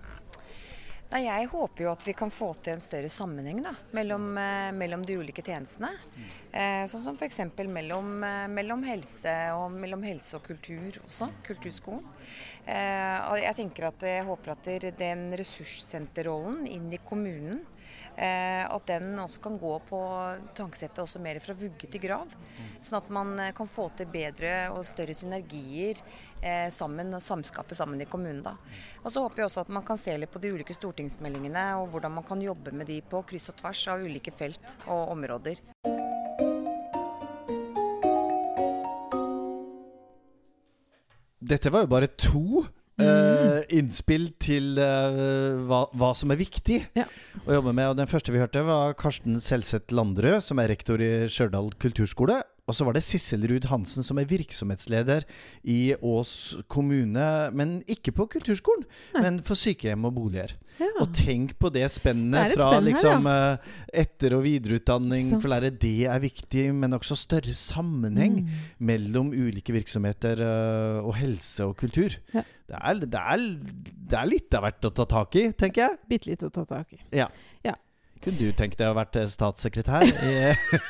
Nei, 1.11 1.25
jeg 1.25 1.47
håper 1.51 1.83
jo 1.83 1.89
at 1.91 2.03
vi 2.07 2.13
kan 2.15 2.29
få 2.31 2.53
til 2.63 2.77
en 2.77 2.83
større 2.83 3.09
sammenheng 3.11 3.57
da, 3.65 3.73
mellom, 3.91 4.29
eh, 4.39 4.69
mellom 4.71 5.01
de 5.03 5.17
ulike 5.19 5.43
tjenestene. 5.43 5.89
Eh, 6.55 6.85
sånn 6.87 7.03
som 7.03 7.17
f.eks. 7.19 7.41
Mellom, 7.67 8.13
eh, 8.23 8.45
mellom, 8.47 8.85
helse 8.87 9.33
og, 9.57 9.75
mellom 9.75 10.05
helse 10.07 10.37
og 10.39 10.45
kultur 10.47 11.01
også, 11.03 11.27
kulturskolen. 11.43 12.07
Eh, 12.63 13.17
og 13.27 13.35
jeg 13.41 13.57
tenker 13.59 13.89
at 13.89 14.07
jeg 14.07 14.23
håper 14.29 14.53
at 14.55 14.71
den 15.01 15.27
ressurssenterrollen 15.35 16.63
inn 16.71 16.87
i 16.95 17.01
kommunen, 17.03 17.59
at 18.17 18.87
den 18.89 19.13
også 19.19 19.39
kan 19.43 19.57
gå 19.61 19.73
på 19.87 19.99
tankesettet 20.57 20.99
også 21.03 21.21
mer 21.23 21.39
fra 21.43 21.55
vugge 21.57 21.87
til 21.89 22.01
grav. 22.03 22.33
Sånn 22.81 22.97
at 22.99 23.09
man 23.13 23.33
eh, 23.39 23.53
kan 23.55 23.69
få 23.69 23.87
til 23.97 24.09
bedre 24.11 24.71
og 24.73 24.83
større 24.87 25.13
synergier 25.15 25.99
eh, 26.41 26.67
sammen 26.73 27.13
og 27.13 27.23
samskape 27.23 27.77
sammen 27.77 28.01
i 28.01 28.09
kommunen. 28.09 28.41
da. 28.45 28.55
Og 29.03 29.11
så 29.13 29.23
håper 29.23 29.43
jeg 29.43 29.51
også 29.51 29.65
at 29.65 29.73
man 29.73 29.85
kan 29.85 29.99
se 30.01 30.15
litt 30.17 30.31
på 30.33 30.41
de 30.41 30.53
ulike 30.55 30.75
stortingsmeldingene 30.75 31.65
og 31.81 31.91
hvordan 31.93 32.17
man 32.17 32.27
kan 32.27 32.41
jobbe 32.41 32.73
med 32.73 32.89
de 32.89 33.01
på 33.05 33.23
kryss 33.29 33.51
og 33.53 33.59
tvers 33.61 33.85
av 33.93 34.05
ulike 34.05 34.33
felt 34.33 34.77
og 34.87 35.13
områder. 35.15 35.61
Dette 41.41 41.71
var 41.73 41.83
jo 41.83 41.89
bare 41.91 42.07
to 42.15 42.63
eh, 43.00 43.62
innspill 43.78 44.31
til 44.42 44.76
uh, 44.80 45.62
hva, 45.69 45.86
hva 45.95 46.12
som 46.18 46.31
er 46.33 46.40
viktig 46.42 46.81
Ja. 46.98 47.06
å 47.45 47.56
jobbe 47.60 47.74
med. 47.74 47.92
Og 47.94 47.98
Den 48.02 48.10
første 48.12 48.33
vi 48.33 48.42
hørte, 48.42 48.64
var 48.68 48.94
Karsten 49.00 49.40
Selseth 49.40 49.94
Landrød, 49.95 50.42
som 50.44 50.60
er 50.60 50.68
rektor 50.74 51.02
i 51.02 51.28
Stjørdal 51.31 51.71
kulturskole. 51.80 52.42
Og 52.69 52.75
så 52.77 52.85
var 52.87 52.94
det 52.95 53.01
Sissel 53.03 53.41
Ruud 53.49 53.65
Hansen, 53.68 54.03
som 54.06 54.19
er 54.21 54.27
virksomhetsleder 54.30 55.25
i 55.68 55.94
Ås 55.97 56.31
kommune. 56.71 57.25
Men 57.57 57.80
ikke 57.89 58.13
på 58.15 58.27
kulturskolen, 58.37 58.85
Nei. 59.15 59.23
men 59.25 59.39
for 59.44 59.59
sykehjem 59.59 60.06
og 60.07 60.13
boliger. 60.15 60.53
Ja. 60.80 60.87
Og 61.03 61.11
tenk 61.13 61.57
på 61.61 61.71
det 61.73 61.83
spennet 61.91 62.53
fra 62.56 62.69
spenn 62.69 62.77
her, 62.77 62.85
liksom 62.87 63.27
ja. 63.27 63.57
etter- 64.03 64.37
og 64.37 64.45
videreutdanning 64.45 65.27
så. 65.33 65.41
for 65.44 65.51
lærere. 65.51 65.73
Det 65.81 66.06
er 66.09 66.21
viktig, 66.23 66.68
men 66.77 66.95
også 66.97 67.18
større 67.19 67.53
sammenheng 67.57 68.39
Mm. 68.41 68.47
mellom 68.80 69.33
ulike 69.35 69.73
virksomheter 69.75 70.39
øh, 70.39 71.03
og 71.06 71.15
helse 71.19 71.65
og 71.65 71.75
kultur. 71.77 72.15
Ja. 72.33 72.44
Det, 72.71 72.77
er, 72.80 72.94
det, 73.03 73.19
er, 73.19 73.45
det 74.09 74.18
er 74.18 74.30
litt 74.31 74.56
av 74.56 74.63
hvert 74.63 74.87
å 74.87 74.94
ta 74.95 75.06
tak 75.06 75.35
i, 75.35 75.49
tenker 75.51 75.83
jeg. 75.89 75.97
Bitte 76.07 76.30
litt 76.31 76.45
å 76.47 76.49
ta 76.53 76.63
tak 76.69 76.94
i. 76.95 77.01
Kunne 78.21 78.37
du 78.37 78.51
tenkt 78.54 78.78
deg 78.78 78.85
å 78.92 78.94
vært 78.94 79.16
eh, 79.18 79.25
statssekretær 79.31 80.04
i, 80.06 80.33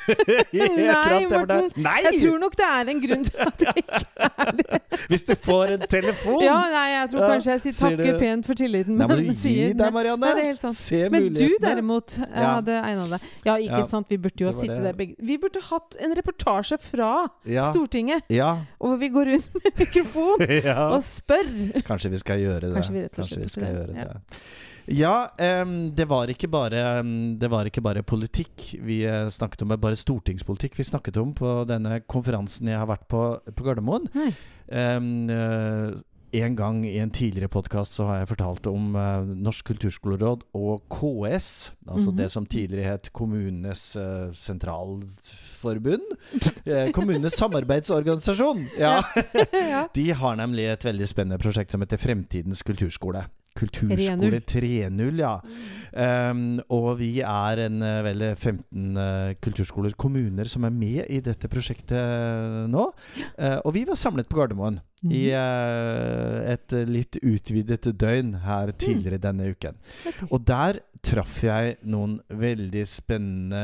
i 0.58 0.66
Nei. 0.68 1.20
Morten. 1.32 1.70
Nei! 1.80 2.00
Jeg 2.10 2.18
tror 2.26 2.42
nok 2.42 2.58
det 2.60 2.66
er 2.68 2.90
en 2.92 3.00
grunn 3.06 3.22
til 3.28 3.44
at 3.46 3.64
jeg 3.64 3.84
ikke 3.86 4.28
er 4.28 4.52
det. 4.58 4.80
Hvis 5.12 5.24
du 5.30 5.32
får 5.46 5.74
en 5.78 5.86
telefon! 5.92 6.42
Ja, 6.44 6.58
nei, 6.74 6.84
jeg 6.92 7.12
tror 7.14 7.24
kanskje 7.32 7.54
jeg 7.56 7.62
sier 7.66 7.78
takker 7.96 8.20
pent 8.20 8.50
for 8.50 8.60
tilliten. 8.60 8.98
Nei, 9.00 9.08
men 9.08 9.22
du 9.30 9.32
gi 9.48 9.70
deg, 9.80 9.94
Marianne. 9.96 10.26
Nei, 10.26 10.34
det 10.42 10.46
helt 10.50 10.64
sant. 10.66 10.78
Se 10.82 11.00
Men 11.14 11.30
du 11.36 11.46
derimot 11.64 12.18
eh, 12.20 12.26
Ja. 12.36 12.50
hadde 12.58 12.76
egna 12.82 13.06
deg. 13.14 13.30
Ja, 13.48 13.56
ikke 13.64 13.80
Ja, 13.80 13.88
sant. 13.94 14.12
Vi 14.12 14.20
burde 14.26 14.44
jo 14.46 14.52
ha 14.52 14.56
sittet 14.58 14.84
der 14.90 14.98
begge 15.00 15.16
Vi 15.32 15.38
burde 15.42 15.64
hatt 15.70 15.96
en 16.04 16.16
reportasje 16.20 16.80
fra 16.84 17.12
Ja. 17.48 17.70
Stortinget, 17.72 18.28
Ja. 18.30 18.52
og 18.84 18.98
vi 19.00 19.08
går 19.14 19.32
rundt 19.32 19.56
med 19.56 19.80
mikrofon 19.86 20.44
og 20.92 21.00
spør. 21.08 21.48
Kanskje 21.88 22.12
vi 22.12 22.22
skal 22.26 22.44
gjøre 22.44 22.68
det. 22.68 22.76
Kanskje 22.76 22.98
vi 23.00 23.06
rett 23.08 23.24
og 23.24 23.32
slett 23.32 23.56
skal 23.56 23.72
gjøre 23.72 23.96
det. 23.96 24.20
Ja, 24.92 25.32
um, 25.64 25.92
det, 25.96 26.06
var 26.10 26.28
ikke 26.32 26.50
bare, 26.52 27.00
um, 27.00 27.38
det 27.40 27.50
var 27.52 27.68
ikke 27.70 27.84
bare 27.84 28.04
politikk 28.04 28.76
vi 28.84 29.02
uh, 29.08 29.30
snakket 29.32 29.64
om, 29.64 29.72
bare 29.80 29.96
stortingspolitikk 30.00 30.76
vi 30.80 30.84
snakket 30.88 31.18
om 31.22 31.34
på 31.38 31.62
denne 31.70 32.02
konferansen 32.12 32.68
jeg 32.72 32.80
har 32.82 32.90
vært 32.90 33.08
på 33.12 33.22
på 33.56 33.64
Gardermoen. 33.66 34.08
Eh, 34.72 35.00
en 36.42 36.56
gang 36.56 36.78
i 36.88 36.94
en 37.04 37.10
tidligere 37.12 37.50
podkast 37.52 37.98
så 37.98 38.06
har 38.08 38.22
jeg 38.22 38.30
fortalt 38.30 38.68
om 38.72 38.94
uh, 38.96 39.20
Norsk 39.28 39.66
kulturskoleråd 39.68 40.46
og 40.56 40.86
KS. 40.92 41.50
Altså 41.88 42.12
Mhm. 42.12 42.18
det 42.22 42.30
som 42.32 42.46
tidligere 42.46 42.94
het 42.94 43.12
Kommunenes 43.12 43.98
sentralforbund. 44.40 46.08
Kommunenes 46.94 47.36
samarbeidsorganisasjon. 47.42 48.68
Ja. 48.80 49.02
De 49.94 50.12
har 50.14 50.36
nemlig 50.40 50.70
et 50.72 50.86
veldig 50.86 51.08
spennende 51.08 51.40
prosjekt 51.42 51.72
som 51.72 51.82
heter 51.84 52.00
Fremtidens 52.00 52.64
kulturskole. 52.64 53.26
Kulturskole 53.58 54.42
3.0, 54.48 55.22
ja. 55.22 55.34
Um, 55.92 56.62
og 56.72 56.94
vi 57.02 57.10
er 57.20 57.64
en 57.66 57.82
eh, 57.84 57.98
vel 58.06 58.24
15 58.32 58.96
uh, 58.96 59.34
kulturskoler, 59.44 59.96
kommuner, 60.00 60.48
som 60.48 60.64
er 60.64 60.72
med 60.72 61.10
i 61.12 61.20
dette 61.24 61.50
prosjektet 61.52 61.98
eh, 61.98 62.62
nå. 62.72 62.86
Uh, 63.36 63.58
og 63.66 63.76
vi 63.76 63.84
var 63.90 64.00
samlet 64.00 64.30
på 64.32 64.40
Gardermoen 64.40 64.80
i 65.10 65.26
uh, 65.34 66.38
et 66.48 66.78
litt 66.88 67.20
utvidet 67.20 67.92
døgn 67.92 68.38
her 68.46 68.72
tidligere 68.72 69.20
denne 69.20 69.52
uken. 69.52 69.76
Og 70.30 70.46
der 70.48 70.80
traff 71.06 71.42
jeg 71.44 71.78
noen 71.90 72.20
veldig 72.30 72.84
spennende 72.90 73.62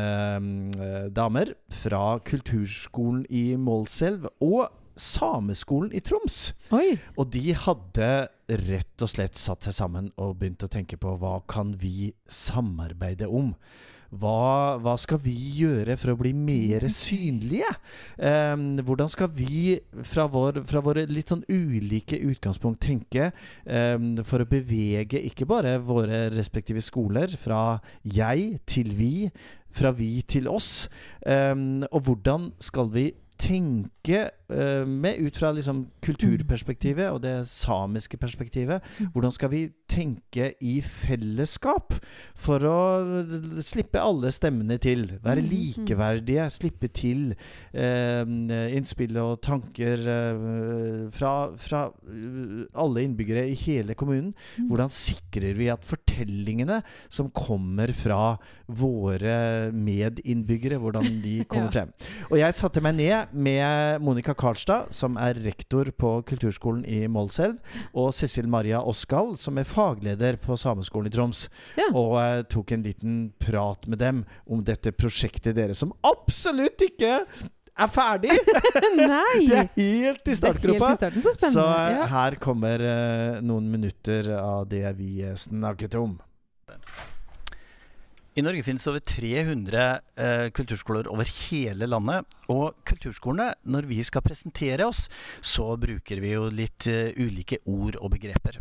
eh, 0.82 1.06
damer 1.14 1.54
fra 1.74 2.18
kulturskolen 2.26 3.26
i 3.30 3.52
Målselv 3.62 4.28
og 4.44 4.68
Sameskolen 4.98 5.94
i 5.94 6.02
Troms. 6.02 6.56
Oi. 6.74 6.98
Og 7.16 7.30
de 7.34 7.54
hadde 7.54 8.10
rett 8.48 9.04
og 9.04 9.12
slett 9.12 9.36
satt 9.36 9.68
seg 9.68 9.76
sammen 9.76 10.10
og 10.16 10.38
begynt 10.40 10.64
å 10.64 10.72
tenke 10.72 11.00
på 11.00 11.18
hva 11.20 11.38
kan 11.50 11.74
vi 11.80 12.14
samarbeide 12.32 13.28
om? 13.28 13.54
Hva, 14.08 14.78
hva 14.80 14.94
skal 14.96 15.20
vi 15.20 15.34
gjøre 15.58 15.98
for 16.00 16.14
å 16.14 16.20
bli 16.22 16.32
mer 16.32 16.86
synlige? 16.94 17.68
Um, 18.16 18.80
hvordan 18.88 19.12
skal 19.12 19.30
vi 19.36 19.76
fra, 20.08 20.30
vår, 20.32 20.62
fra 20.70 20.82
våre 20.86 21.04
litt 21.12 21.34
sånn 21.34 21.44
ulike 21.52 22.20
utgangspunkt 22.30 22.80
tenke 22.88 23.34
um, 23.66 24.16
for 24.24 24.44
å 24.44 24.50
bevege 24.50 25.20
ikke 25.28 25.50
bare 25.50 25.76
våre 25.84 26.28
respektive 26.32 26.84
skoler 26.84 27.36
fra 27.42 27.82
jeg 28.08 28.62
til 28.70 28.94
vi, 28.96 29.14
fra 29.76 29.92
vi 29.92 30.22
til 30.24 30.48
oss? 30.48 30.88
um, 31.28 31.84
og 31.92 32.08
hvordan 32.08 32.54
skal 32.64 32.94
vi 32.96 33.10
tenke 33.40 34.20
uh, 34.52 34.84
med 34.88 35.20
ut 35.22 35.38
fra 35.38 35.52
liksom 35.56 35.86
kulturperspektivet 36.04 37.10
og 37.12 37.22
det 37.24 37.36
samiske 37.50 38.18
perspektivet. 38.18 38.82
Hvordan 39.14 39.34
skal 39.36 39.52
vi 39.52 39.62
tenke 39.88 40.52
i 40.62 40.78
fellesskap 40.82 41.96
for 42.36 42.64
å 42.68 42.78
slippe 43.64 44.02
alle 44.02 44.32
stemmene 44.36 44.78
til? 44.84 45.06
Være 45.24 45.42
Mhm. 45.42 45.50
likeverdige, 45.52 46.50
slippe 46.52 46.88
til 46.94 47.36
uh, 47.76 48.24
innspill 48.78 49.18
og 49.22 49.42
tanker 49.46 50.02
uh, 50.08 51.10
fra, 51.12 51.34
fra 51.58 51.86
alle 52.76 53.04
innbyggere 53.06 53.48
i 53.52 53.56
hele 53.56 53.96
kommunen. 53.96 54.34
Mm. 54.58 54.68
Hvordan 54.72 54.90
sikrer 54.94 55.54
vi 55.58 55.70
at 55.72 55.86
fortellingene 55.86 56.82
som 57.10 57.30
kommer 57.30 57.92
fra 57.94 58.38
våre 58.68 59.72
medinnbyggere, 59.72 60.78
hvordan 60.82 61.22
de 61.24 61.44
kommer 61.50 61.72
frem? 61.72 61.94
Og 62.32 62.38
jeg 62.40 62.54
satte 62.58 62.82
meg 62.84 62.98
ned 62.98 63.27
med 63.32 64.02
Monica 64.04 64.34
Karlstad, 64.38 64.92
som 64.96 65.18
er 65.22 65.40
rektor 65.46 65.90
på 65.92 66.14
kulturskolen 66.28 66.86
i 66.86 67.04
Målselv, 67.12 67.58
og 67.94 68.14
Cecil 68.16 68.48
Maria 68.52 68.82
Oskal, 68.82 69.36
som 69.40 69.60
er 69.60 69.68
fagleder 69.68 70.40
på 70.42 70.58
Sameskolen 70.60 71.12
i 71.12 71.14
Troms. 71.16 71.48
Ja. 71.80 71.90
Og 71.94 72.18
uh, 72.18 72.42
tok 72.50 72.74
en 72.76 72.86
liten 72.86 73.20
prat 73.42 73.88
med 73.88 74.02
dem 74.04 74.24
om 74.46 74.64
dette 74.66 74.94
prosjektet 74.96 75.58
deres, 75.58 75.82
som 75.84 75.94
absolutt 76.08 76.84
ikke 76.88 77.22
er 77.78 77.92
ferdig! 77.94 78.34
Nei! 78.98 79.48
Det 79.48 79.58
er 79.58 79.68
helt 79.78 79.82
i 79.82 79.90
Det 80.26 80.34
er 80.34 80.40
startgropa. 80.42 80.94
Helt 80.94 81.18
i 81.18 81.26
starten. 81.26 81.26
Så 81.26 81.58
Så 81.58 81.66
eh, 81.66 82.06
her 82.14 82.40
kommer 82.42 82.84
uh, 82.84 83.42
noen 83.46 83.70
minutter 83.74 84.32
av 84.40 84.66
det 84.72 84.86
vi 84.98 85.22
snakket 85.38 86.00
om. 86.00 86.18
I 88.38 88.44
Norge 88.46 88.62
finnes 88.62 88.84
over 88.86 89.02
300 89.02 89.84
eh, 90.22 90.52
kulturskoler 90.54 91.08
over 91.10 91.26
hele 91.50 91.88
landet. 91.90 92.28
Og 92.54 92.76
kulturskolene, 92.86 93.56
når 93.66 93.88
vi 93.90 93.98
skal 94.06 94.22
presentere 94.22 94.86
oss, 94.86 95.08
så 95.42 95.72
bruker 95.82 96.22
vi 96.22 96.36
jo 96.36 96.46
litt 96.54 96.86
eh, 96.86 97.18
ulike 97.18 97.64
ord 97.66 97.98
og 97.98 98.14
begreper. 98.14 98.60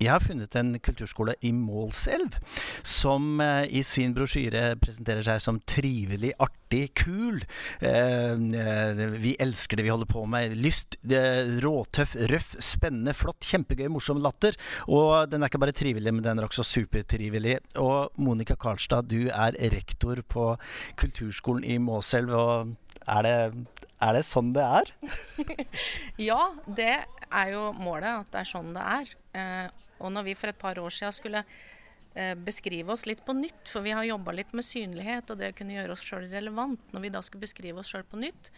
Jeg 0.00 0.14
har 0.14 0.22
funnet 0.24 0.54
en 0.56 0.72
kulturskole 0.80 1.34
i 1.44 1.50
Målselv 1.52 2.38
som 2.86 3.40
eh, 3.44 3.66
i 3.68 3.82
sin 3.84 4.14
brosjyre 4.16 4.78
presenterer 4.80 5.26
seg 5.26 5.42
som 5.44 5.58
trivelig, 5.68 6.30
artig, 6.40 6.86
kul. 6.96 7.42
Eh, 7.84 8.32
eh, 8.32 9.02
vi 9.20 9.34
elsker 9.44 9.76
det 9.76 9.84
vi 9.84 9.92
holder 9.92 10.08
på 10.08 10.22
med. 10.24 10.54
Lyst, 10.56 10.96
råtøff, 11.04 12.14
røff, 12.32 12.54
spennende, 12.64 13.12
flott, 13.12 13.44
kjempegøy, 13.44 13.90
morsom 13.92 14.22
latter. 14.24 14.56
Og 14.88 15.28
den 15.28 15.44
er 15.44 15.52
ikke 15.52 15.60
bare 15.66 15.76
trivelig, 15.76 16.14
men 16.16 16.24
den 16.24 16.40
er 16.40 16.48
også 16.48 16.64
supertrivelig. 16.64 17.58
Og 17.84 18.16
Monica 18.16 18.56
Karlstad, 18.56 19.10
du 19.12 19.28
er 19.28 19.58
rektor 19.74 20.22
på 20.24 20.54
kulturskolen 21.02 21.66
i 21.68 21.76
Målselv. 21.76 22.32
Og 22.40 23.04
er 23.04 23.28
det, 23.28 23.36
er 24.00 24.16
det 24.16 24.24
sånn 24.24 24.54
det 24.56 24.64
er? 24.64 24.94
Ja, 26.30 26.40
det 26.64 26.94
er 27.28 27.52
jo 27.52 27.68
målet, 27.76 28.24
at 28.24 28.32
det 28.32 28.42
er 28.46 28.50
sånn 28.54 28.72
det 28.72 28.88
er. 28.96 29.14
Eh, 29.36 29.68
og 30.00 30.12
når 30.14 30.30
vi 30.30 30.38
for 30.38 30.52
et 30.52 30.58
par 30.60 30.80
år 30.80 30.94
siden 30.96 31.16
skulle 31.16 31.44
eh, 31.44 32.34
beskrive 32.34 32.94
oss 32.94 33.06
litt 33.08 33.24
på 33.26 33.36
nytt, 33.36 33.64
for 33.70 33.86
vi 33.86 33.94
har 33.96 34.08
jobba 34.08 34.34
litt 34.36 34.54
med 34.56 34.66
synlighet 34.66 35.30
og 35.30 35.40
det 35.40 35.52
å 35.52 35.58
kunne 35.60 35.76
gjøre 35.76 35.96
oss 35.96 36.06
sjøl 36.06 36.30
relevant, 36.32 36.92
når 36.94 37.06
vi 37.06 37.12
da 37.14 37.22
skulle 37.24 37.46
beskrive 37.46 37.82
oss 37.82 37.92
sjøl 37.92 38.06
på 38.08 38.20
nytt, 38.20 38.52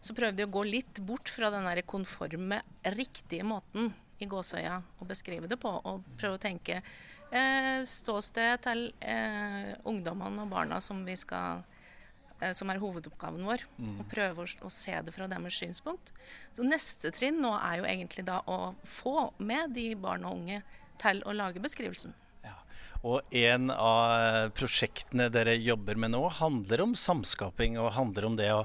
så 0.00 0.14
prøvde 0.14 0.42
vi 0.42 0.46
å 0.46 0.54
gå 0.54 0.64
litt 0.66 1.00
bort 1.06 1.30
fra 1.32 1.50
den 1.52 1.66
der 1.66 1.82
konforme, 1.86 2.60
riktige 2.96 3.46
måten 3.46 3.92
i 4.22 4.28
gåsøya 4.30 4.80
å 5.02 5.06
beskrive 5.08 5.48
det 5.50 5.58
på, 5.60 5.70
og 5.70 6.04
prøve 6.20 6.38
å 6.38 6.42
tenke 6.42 6.80
eh, 6.80 7.80
ståsted 7.88 8.62
til 8.64 8.86
eh, 9.00 9.72
ungdommene 9.88 10.44
og 10.44 10.52
barna 10.52 10.80
som 10.84 11.02
vi 11.06 11.16
skal 11.20 11.64
eh, 12.40 12.52
som 12.56 12.70
er 12.72 12.80
hovedoppgaven 12.80 13.44
vår. 13.48 13.66
Og 14.00 14.08
prøve 14.12 14.46
å, 14.46 14.48
å 14.68 14.72
se 14.72 14.96
det 15.04 15.14
fra 15.14 15.28
deres 15.30 15.60
synspunkt. 15.60 16.12
Så 16.56 16.66
neste 16.66 17.12
trinn 17.14 17.42
nå 17.42 17.52
er 17.58 17.82
jo 17.82 17.88
egentlig 17.90 18.26
da 18.28 18.40
å 18.46 18.74
få 18.84 19.30
med 19.38 19.76
de 19.76 19.90
barn 20.00 20.26
og 20.28 20.40
unge 20.40 20.62
til 21.02 21.22
å 21.26 21.34
lage 21.36 21.62
beskrivelsen. 21.62 22.14
Og 23.06 23.34
en 23.38 23.70
av 23.70 24.50
prosjektene 24.56 25.28
dere 25.32 25.56
jobber 25.60 25.98
med 26.00 26.14
nå, 26.14 26.22
handler 26.40 26.82
om 26.82 26.94
samskaping 26.98 27.76
og 27.78 27.92
handler 27.94 28.26
om 28.26 28.38
det 28.38 28.48
å 28.54 28.62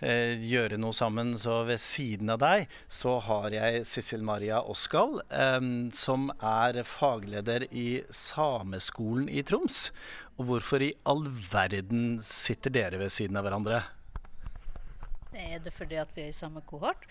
eh, 0.00 0.34
gjøre 0.42 0.78
noe 0.80 0.96
sammen. 0.96 1.34
Så 1.38 1.60
ved 1.68 1.78
siden 1.82 2.32
av 2.34 2.40
deg 2.42 2.66
så 2.88 3.18
har 3.26 3.54
jeg 3.54 3.84
Sissel 3.88 4.24
Maria 4.26 4.62
Oskal, 4.62 5.20
eh, 5.30 5.60
som 5.94 6.30
er 6.40 6.82
fagleder 6.88 7.68
i 7.70 8.02
Sameskolen 8.10 9.28
i 9.30 9.44
Troms. 9.46 9.90
Og 10.36 10.50
hvorfor 10.50 10.82
i 10.82 10.94
all 11.08 11.26
verden 11.52 12.18
sitter 12.24 12.74
dere 12.74 13.04
ved 13.04 13.14
siden 13.14 13.38
av 13.38 13.46
hverandre? 13.46 13.84
Er 15.32 15.58
det 15.58 15.72
fordi 15.74 15.98
at 16.00 16.12
vi 16.14 16.22
er 16.26 16.30
i 16.30 16.36
samme 16.36 16.62
kohort? 16.66 17.02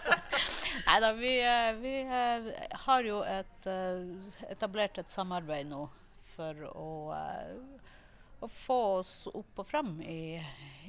Nei 0.86 0.98
da, 1.02 1.12
vi, 1.16 1.32
eh, 1.42 1.70
vi 1.80 1.94
eh, 2.04 2.50
har 2.84 3.06
jo 3.06 3.22
et, 3.26 3.66
eh, 3.66 4.44
etablert 4.52 5.00
et 5.00 5.10
samarbeid 5.12 5.70
nå 5.70 5.86
for 6.34 6.66
å, 6.70 6.90
eh, 7.16 7.88
å 8.40 8.48
få 8.48 8.78
oss 9.00 9.14
opp 9.32 9.62
og 9.64 9.68
fram 9.68 9.96
i, 10.04 10.38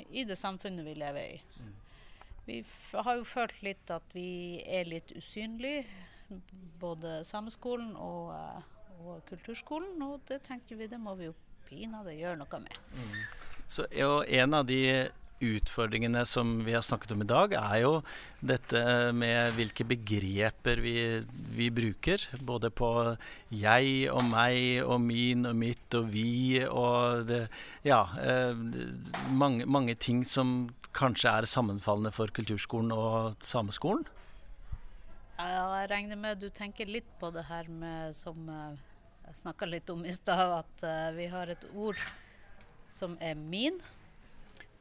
i 0.10 0.26
det 0.28 0.38
samfunnet 0.40 0.86
vi 0.86 0.96
lever 1.00 1.38
i. 1.38 1.70
Vi 2.46 2.64
har 2.94 3.20
jo 3.20 3.26
følt 3.28 3.62
litt 3.64 3.92
at 3.94 4.16
vi 4.16 4.62
er 4.66 4.90
litt 4.90 5.12
usynlige, 5.16 5.86
både 6.82 7.22
Sameskolen 7.28 7.94
og, 8.00 8.32
eh, 8.36 9.00
og 9.02 9.24
Kulturskolen, 9.30 9.96
og 10.04 10.22
det 10.30 10.42
tenker 10.48 10.80
vi 10.80 10.90
det 10.92 11.00
må 11.02 11.16
vi 11.20 11.30
jo 11.30 11.36
pinadø 11.68 12.14
gjøre 12.16 12.40
noe 12.42 12.62
med. 12.64 12.78
Så 13.72 13.88
og 14.04 14.26
En 14.28 14.54
av 14.54 14.66
de 14.68 15.10
utfordringene 15.42 16.24
som 16.30 16.60
vi 16.66 16.76
har 16.76 16.84
snakket 16.86 17.14
om 17.16 17.24
i 17.24 17.30
dag, 17.30 17.56
er 17.58 17.82
jo 17.84 17.94
dette 18.40 18.82
med 19.18 19.56
hvilke 19.58 19.86
begreper 19.88 20.82
vi, 20.84 20.96
vi 21.56 21.70
bruker. 21.74 22.24
Både 22.46 22.72
på 22.74 22.92
jeg 23.50 24.10
og 24.14 24.24
meg 24.30 24.82
og 24.86 25.02
min 25.04 25.50
og 25.50 25.58
mitt 25.58 25.98
og 25.98 26.12
vi 26.14 26.64
og 26.68 27.28
det, 27.30 27.48
Ja. 27.88 28.04
Eh, 28.22 28.56
mange, 29.30 29.66
mange 29.66 29.96
ting 29.96 30.24
som 30.26 30.72
kanskje 30.94 31.32
er 31.32 31.48
sammenfallende 31.50 32.12
for 32.14 32.28
kulturskolen 32.28 32.92
og 32.94 33.42
sameskolen. 33.46 34.06
Ja, 35.42 35.66
jeg 35.82 35.90
regner 35.90 36.20
med 36.20 36.42
du 36.42 36.50
tenker 36.54 36.86
litt 36.86 37.08
på 37.20 37.32
det 37.34 37.48
her 37.48 37.70
med 37.70 38.14
som 38.18 38.50
eh, 38.50 38.78
jeg 39.26 39.40
snakka 39.40 39.70
litt 39.70 39.90
om 39.90 40.04
i 40.06 40.14
stad, 40.14 40.58
at 40.60 40.84
eh, 40.86 41.10
vi 41.16 41.26
har 41.32 41.50
et 41.50 41.64
ord 41.74 41.98
som 42.92 43.16
er 43.24 43.38
min. 43.40 43.80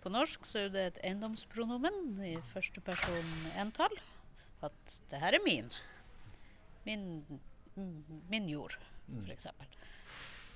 På 0.01 0.13
norsk 0.13 0.47
så 0.49 0.65
er 0.65 0.73
det 0.73 0.85
et 0.87 1.01
eiendomspronomen 1.11 2.21
i 2.25 2.37
første 2.53 2.81
person 2.85 3.35
entall. 3.61 3.97
At 4.65 5.01
det 5.11 5.21
her 5.21 5.37
er 5.37 5.45
min. 5.45 5.69
Min, 6.87 7.05
min 8.31 8.49
jord, 8.49 8.79
f.eks. 9.27 9.47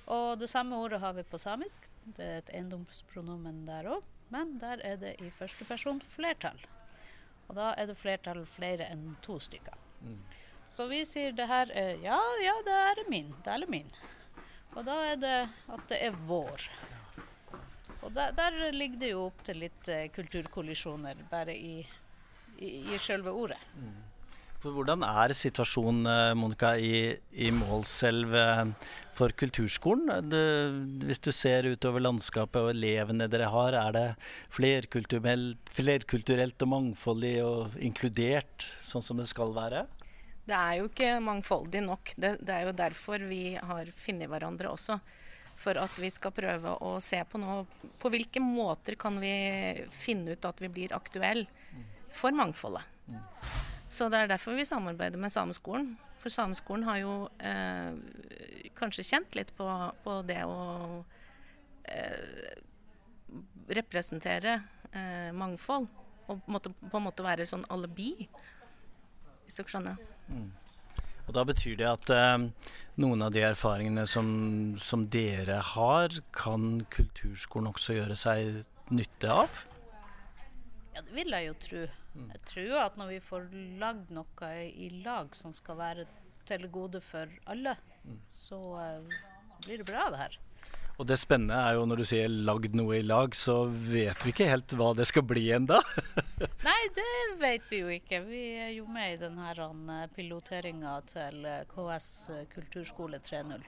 Og 0.05 0.39
det 0.41 0.49
samme 0.49 0.77
ordet 0.77 0.99
har 1.01 1.13
vi 1.17 1.25
på 1.25 1.37
samisk. 1.41 1.85
Det 2.17 2.25
er 2.25 2.41
et 2.41 2.51
eiendomspronomen 2.53 3.63
der 3.69 3.89
òg, 3.95 4.05
men 4.33 4.57
der 4.61 4.81
er 4.85 4.97
det 5.01 5.15
i 5.21 5.29
første 5.33 5.65
person 5.65 6.01
flertall. 6.01 6.59
Og 7.47 7.57
da 7.57 7.73
er 7.77 7.89
det 7.89 7.97
flertall 7.97 8.45
flere 8.49 8.89
enn 8.89 9.13
to 9.25 9.37
stykker. 9.41 9.77
Så 10.69 10.87
vi 10.89 11.03
sier 11.05 11.33
det 11.37 11.47
her 11.49 11.69
er 11.73 12.01
Ja, 12.03 12.17
ja, 12.41 12.57
det 12.65 12.77
er 12.89 13.03
min. 13.09 13.33
Det 13.45 13.53
er 13.53 13.69
min. 13.69 13.89
Og 14.75 14.85
da 14.85 14.97
er 15.11 15.15
det 15.21 15.37
at 15.71 15.89
det 15.89 16.01
er 16.03 16.17
vår. 16.27 16.65
Og 18.05 18.13
der, 18.13 18.33
der 18.37 18.73
ligger 18.75 19.01
det 19.01 19.13
jo 19.15 19.27
opp 19.31 19.39
til 19.45 19.63
litt 19.65 19.87
eh, 19.89 20.09
kulturkollisjoner, 20.13 21.25
bare 21.31 21.55
i, 21.57 21.79
i, 22.61 22.69
i 22.93 22.99
selve 23.01 23.33
ordet. 23.33 23.57
For 24.61 24.73
hvordan 24.73 25.03
er 25.05 25.33
situasjonen 25.37 26.09
eh, 26.09 26.35
Monica, 26.37 26.75
i, 26.77 27.15
i 27.33 27.49
Målselv 27.53 28.37
eh, 28.37 28.61
for 29.17 29.33
kulturskolen? 29.37 30.29
Det, 30.29 30.43
hvis 31.05 31.21
du 31.25 31.31
ser 31.33 31.69
utover 31.69 32.05
landskapet 32.05 32.61
og 32.61 32.71
elevene 32.75 33.29
dere 33.31 33.49
har, 33.53 33.77
er 33.81 33.97
det 33.97 34.05
flerkulturelt, 34.53 35.73
flerkulturelt 35.73 36.65
og 36.65 36.73
mangfoldig 36.77 37.35
og 37.45 37.77
inkludert, 37.81 38.69
sånn 38.85 39.05
som 39.05 39.21
det 39.21 39.29
skal 39.33 39.53
være? 39.57 39.87
Det 40.45 40.53
er 40.53 40.77
jo 40.77 40.89
ikke 40.91 41.13
mangfoldig 41.25 41.81
nok. 41.85 42.13
Det, 42.21 42.35
det 42.45 42.53
er 42.53 42.67
jo 42.67 42.79
derfor 42.85 43.29
vi 43.29 43.43
har 43.57 43.89
funnet 43.97 44.29
hverandre 44.29 44.73
også. 44.77 45.01
For 45.55 45.77
at 45.79 45.95
vi 45.99 46.09
skal 46.11 46.33
prøve 46.35 46.75
å 46.83 46.97
se 47.03 47.21
på 47.31 47.39
noe 47.39 47.61
På 48.01 48.11
hvilke 48.11 48.41
måter 48.43 48.97
kan 48.99 49.21
vi 49.21 49.31
finne 49.93 50.35
ut 50.35 50.47
at 50.47 50.59
vi 50.61 50.69
blir 50.69 50.95
aktuelle 50.95 51.47
for 52.15 52.35
mangfoldet. 52.35 52.83
Så 53.91 54.07
det 54.11 54.21
er 54.21 54.31
derfor 54.31 54.55
vi 54.55 54.65
samarbeider 54.67 55.19
med 55.19 55.31
Sameskolen. 55.31 55.93
For 56.19 56.33
Sameskolen 56.33 56.87
har 56.87 56.99
jo 57.01 57.15
eh, 57.43 57.91
kanskje 58.75 59.05
kjent 59.05 59.35
litt 59.37 59.51
på, 59.57 59.67
på 60.03 60.15
det 60.27 60.41
å 60.47 61.03
eh, 61.91 62.55
representere 63.77 64.57
eh, 64.91 65.31
mangfold. 65.35 65.87
Og 66.31 66.47
måte, 66.49 66.71
på 66.73 66.97
en 66.97 67.05
måte 67.05 67.25
være 67.25 67.45
sånn 67.45 67.67
alibi, 67.69 68.29
hvis 69.45 69.59
dere 69.59 69.73
skjønner. 69.75 69.99
Og 71.25 71.33
Da 71.33 71.43
betyr 71.47 71.77
det 71.79 71.87
at 71.89 72.11
eh, 72.13 72.47
noen 73.01 73.25
av 73.25 73.33
de 73.33 73.41
erfaringene 73.47 74.05
som, 74.09 74.27
som 74.81 75.07
dere 75.11 75.57
har, 75.73 76.19
kan 76.35 76.85
kulturskolen 76.93 77.71
også 77.71 77.97
gjøre 77.97 78.17
seg 78.19 78.61
nytte 78.93 79.31
av? 79.33 79.63
Ja, 80.95 81.01
det 81.01 81.11
vil 81.15 81.33
jeg 81.33 81.49
jo 81.49 81.55
tro. 81.65 81.85
Jeg 82.15 82.43
tror 82.47 82.75
at 82.85 82.99
når 82.99 83.09
vi 83.15 83.23
får 83.25 83.49
lagd 83.81 84.13
noe 84.15 84.51
i 84.69 84.91
lag 85.03 85.33
som 85.35 85.51
skal 85.55 85.81
være 85.81 86.05
til 86.47 86.67
gode 86.71 87.01
for 87.03 87.31
alle, 87.51 87.73
så 88.31 88.59
eh, 88.83 89.17
blir 89.65 89.81
det 89.81 89.89
bra, 89.89 90.07
det 90.13 90.21
her. 90.21 90.37
Og 90.95 91.07
det 91.09 91.17
spennende 91.19 91.57
er 91.59 91.75
jo 91.75 91.85
når 91.89 92.01
du 92.01 92.05
sier 92.07 92.29
'lagd 92.31 92.75
noe 92.77 92.99
i 92.99 93.03
lag', 93.03 93.35
så 93.35 93.65
vet 93.67 94.21
vi 94.23 94.31
ikke 94.31 94.47
helt 94.47 94.75
hva 94.79 94.93
det 94.95 95.07
skal 95.09 95.25
bli 95.27 95.49
enda. 95.51 95.81
Nei, 96.67 96.81
det 96.95 97.07
vet 97.41 97.65
vi 97.69 97.81
jo 97.81 97.89
ikke. 97.91 98.21
Vi 98.29 98.43
er 98.63 98.71
jo 98.77 98.85
med 98.87 99.17
i 99.17 99.19
denne 99.25 99.97
piloteringa 100.15 101.01
til 101.11 101.45
eh, 101.45 101.65
KS 101.71 102.07
eh, 102.29 102.45
kulturskole 102.53 103.19
3.0. 103.19 103.65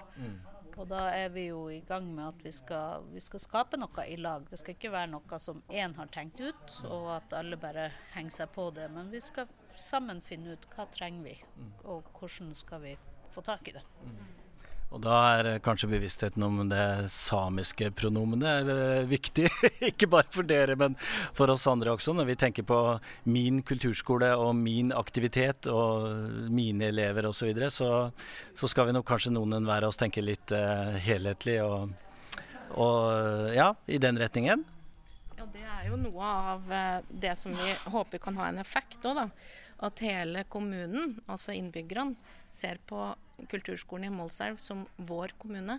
Og 0.78 0.86
da 0.92 1.08
er 1.10 1.32
vi 1.34 1.48
jo 1.48 1.64
i 1.74 1.82
gang 1.82 2.06
med 2.14 2.28
at 2.28 2.44
vi 2.46 2.52
skal, 2.54 3.08
vi 3.10 3.20
skal 3.20 3.42
skape 3.42 3.80
noe 3.82 4.06
i 4.06 4.16
lag. 4.22 4.46
Det 4.48 4.60
skal 4.62 4.76
ikke 4.78 4.94
være 4.94 5.10
noe 5.10 5.40
som 5.42 5.64
én 5.74 5.96
har 5.98 6.12
tenkt 6.14 6.40
ut, 6.40 6.76
og 6.86 7.10
at 7.18 7.34
alle 7.34 7.58
bare 7.58 7.90
henger 8.14 8.44
seg 8.44 8.54
på 8.54 8.70
det. 8.78 8.86
Men 8.94 9.10
vi 9.12 9.20
skal 9.26 9.50
sammen 9.74 10.22
finne 10.22 10.54
ut 10.54 10.68
hva 10.76 10.86
trenger 10.94 11.26
vi, 11.26 11.38
og 11.84 12.06
hvordan 12.20 12.54
skal 12.56 12.86
vi 12.86 12.98
få 13.34 13.42
tak 13.42 13.68
i 13.68 13.80
det. 13.80 13.84
Og 14.88 15.02
da 15.04 15.16
er 15.36 15.50
eh, 15.50 15.60
kanskje 15.64 15.90
bevisstheten 15.92 16.44
om 16.48 16.62
det 16.72 17.10
samiske 17.12 17.90
pronomenet 17.98 18.70
eh, 18.72 19.02
viktig. 19.10 19.50
Ikke 19.92 20.10
bare 20.12 20.32
for 20.32 20.48
dere, 20.48 20.78
men 20.80 20.96
for 21.38 21.52
oss 21.52 21.68
andre 21.68 21.92
også. 21.98 22.16
Når 22.16 22.30
vi 22.30 22.38
tenker 22.40 22.68
på 22.68 22.80
min 23.28 23.60
kulturskole 23.68 24.32
og 24.40 24.56
min 24.56 24.94
aktivitet 24.96 25.68
og 25.72 26.08
mine 26.54 26.92
elever 26.92 27.28
osv., 27.28 27.38
så, 27.38 27.46
videre, 27.46 27.70
så 27.72 27.90
så 28.58 28.68
skal 28.72 28.88
vi 28.88 28.96
nok 28.96 29.06
kanskje 29.08 29.32
noen 29.36 29.54
enhver 29.60 29.86
av 29.86 29.92
oss 29.92 30.00
tenke 30.00 30.24
litt 30.24 30.52
eh, 30.56 30.98
helhetlig 31.06 31.60
og, 31.62 31.92
og 32.74 33.54
ja, 33.54 33.70
i 33.86 34.00
den 34.02 34.18
retningen. 34.20 34.66
Det 35.54 35.64
er 35.64 35.88
jo 35.90 35.98
noe 36.00 36.32
av 36.48 36.72
eh, 36.74 37.00
det 37.10 37.36
som 37.40 37.54
vi 37.56 37.74
håper 37.94 38.22
kan 38.24 38.38
ha 38.40 38.50
en 38.52 38.62
effekt 38.64 39.06
òg, 39.06 39.22
da. 39.22 39.28
At 39.88 40.02
hele 40.02 40.42
kommunen, 40.50 41.20
altså 41.30 41.54
innbyggerne, 41.54 42.18
ser 42.50 42.80
på 42.90 43.12
kulturskolen 43.52 44.08
i 44.08 44.14
Målselv 44.14 44.58
som 44.64 44.86
vår 44.98 45.36
kommune. 45.38 45.78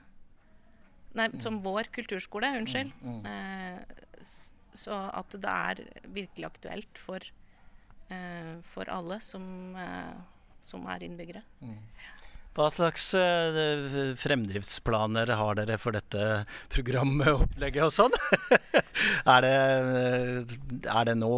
Nei, 1.19 1.27
som 1.43 1.59
vår 1.65 1.89
kulturskole, 1.95 2.53
unnskyld. 2.61 2.93
Eh, 3.27 3.81
så 4.79 4.99
at 5.19 5.35
det 5.35 5.51
er 5.51 5.81
virkelig 6.15 6.47
aktuelt 6.47 7.01
for, 7.01 7.25
eh, 8.13 8.53
for 8.63 8.91
alle 8.93 9.19
som, 9.25 9.75
eh, 9.77 10.15
som 10.63 10.87
er 10.87 11.03
innbyggere. 11.09 11.43
Hva 12.59 12.67
slags 12.75 13.13
eh, 13.15 14.15
fremdriftsplaner 14.19 15.31
har 15.39 15.59
dere 15.61 15.77
for 15.79 15.95
dette 15.95 16.23
programmet 16.75 17.31
opplegget 17.31 17.85
og 17.87 17.93
sånn? 17.95 18.17
er, 19.35 19.45
det, 19.45 19.53
eh, 20.01 20.57
er 20.91 21.07
det 21.07 21.15
nå 21.21 21.31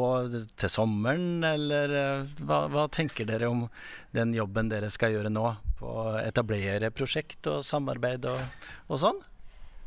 til 0.56 0.72
sommeren, 0.72 1.44
eller 1.44 1.92
eh, 1.92 2.30
hva, 2.40 2.62
hva 2.72 2.86
tenker 2.88 3.28
dere 3.28 3.50
om 3.52 3.66
den 4.16 4.32
jobben 4.32 4.72
dere 4.72 4.88
skal 4.88 5.12
gjøre 5.12 5.34
nå? 5.34 5.44
På 5.76 5.92
å 6.06 6.06
etablere 6.22 6.88
prosjekt 6.88 7.50
og 7.52 7.66
samarbeid 7.68 8.24
og, 8.30 8.40
og 8.88 9.04
sånn? 9.04 9.20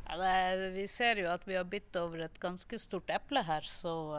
Ja, 0.06 0.19
det, 0.22 0.69
vi 0.78 0.86
ser 0.91 1.24
jo 1.24 1.34
at 1.34 1.50
vi 1.50 1.58
har 1.58 1.65
bitt 1.65 1.98
over 1.98 2.28
et 2.28 2.38
ganske 2.43 2.78
stort 2.78 3.10
eple 3.10 3.41
her, 3.50 3.65
så 3.65 4.13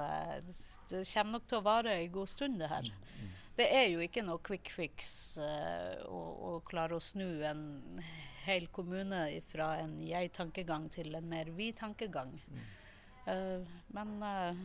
det 0.91 1.07
kommer 1.13 1.37
nok 1.39 1.47
til 1.47 1.63
å 1.63 1.67
vare 1.71 1.95
en 1.95 2.15
god 2.19 2.35
stund, 2.35 2.59
det 2.59 2.75
her. 2.75 2.91
Det 3.55 3.67
er 3.71 3.89
jo 3.93 4.03
ikke 4.03 4.25
noe 4.27 4.43
quick 4.43 4.71
fix 4.75 5.09
uh, 5.39 6.01
å, 6.11 6.21
å 6.49 6.53
klare 6.67 6.97
å 6.97 7.03
snu 7.03 7.45
en 7.47 8.01
hel 8.45 8.67
kommune 8.75 9.21
fra 9.51 9.77
en 9.81 9.99
jeg-tankegang 10.05 10.89
til 10.93 11.15
en 11.17 11.29
mer 11.29 11.49
vi-tankegang. 11.57 12.35
Eh, 13.25 13.63
men 13.97 14.11
uh, 14.21 14.59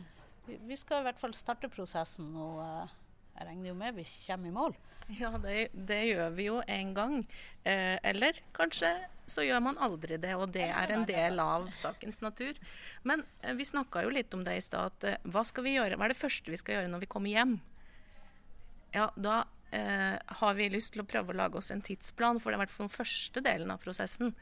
vi, 0.44 0.58
vi 0.68 0.76
skal 0.76 1.00
i 1.00 1.06
hvert 1.06 1.22
fall 1.22 1.32
starte 1.32 1.70
prosessen, 1.72 2.34
og 2.36 2.60
jeg 2.60 3.46
regner 3.48 3.70
jo 3.70 3.78
med 3.78 3.96
vi 3.96 4.04
kommer 4.26 4.50
i 4.50 4.56
mål. 4.58 4.76
Ja, 5.18 5.32
det, 5.42 5.70
det 5.74 6.00
gjør 6.10 6.34
vi 6.36 6.46
jo 6.46 6.60
en 6.70 6.92
gang. 6.94 7.16
Eh, 7.66 7.96
eller 8.06 8.38
kanskje 8.56 8.92
så 9.30 9.42
gjør 9.46 9.62
man 9.64 9.78
aldri 9.82 10.18
det, 10.20 10.34
og 10.38 10.52
det 10.54 10.68
er 10.68 10.92
en 10.94 11.06
del 11.08 11.40
av 11.42 11.68
sakens 11.78 12.20
natur. 12.22 12.58
Men 13.06 13.24
eh, 13.42 13.54
vi 13.58 13.66
snakka 13.66 14.04
jo 14.04 14.12
litt 14.14 14.34
om 14.36 14.44
det 14.46 14.58
i 14.58 14.64
stad. 14.64 14.92
at, 14.92 15.08
eh, 15.08 15.30
Hva 15.30 15.42
skal 15.46 15.66
vi 15.66 15.74
gjøre? 15.76 15.98
Hva 15.98 16.06
er 16.06 16.14
det 16.14 16.20
første 16.20 16.52
vi 16.52 16.60
skal 16.60 16.78
gjøre 16.78 16.92
når 16.92 17.04
vi 17.06 17.10
kommer 17.10 17.34
hjem? 17.34 17.58
Ja, 18.94 19.10
da 19.16 19.44
eh, 19.70 20.16
har 20.40 20.56
vi 20.58 20.70
lyst 20.72 20.94
til 20.94 21.04
å 21.04 21.08
prøve 21.08 21.34
å 21.34 21.38
lage 21.42 21.60
oss 21.60 21.70
en 21.70 21.84
tidsplan 21.84 22.40
for 22.42 22.50
det, 22.50 22.58
i 22.58 22.62
hvert 22.64 22.74
fall 22.74 22.88
den 22.88 22.96
første 22.96 23.44
delen 23.44 23.70
av 23.70 23.82
prosessen. 23.82 24.34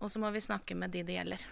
Og 0.00 0.10
så 0.10 0.22
må 0.22 0.32
vi 0.34 0.42
snakke 0.44 0.76
med 0.78 0.94
de 0.94 1.04
det 1.06 1.18
gjelder. 1.18 1.44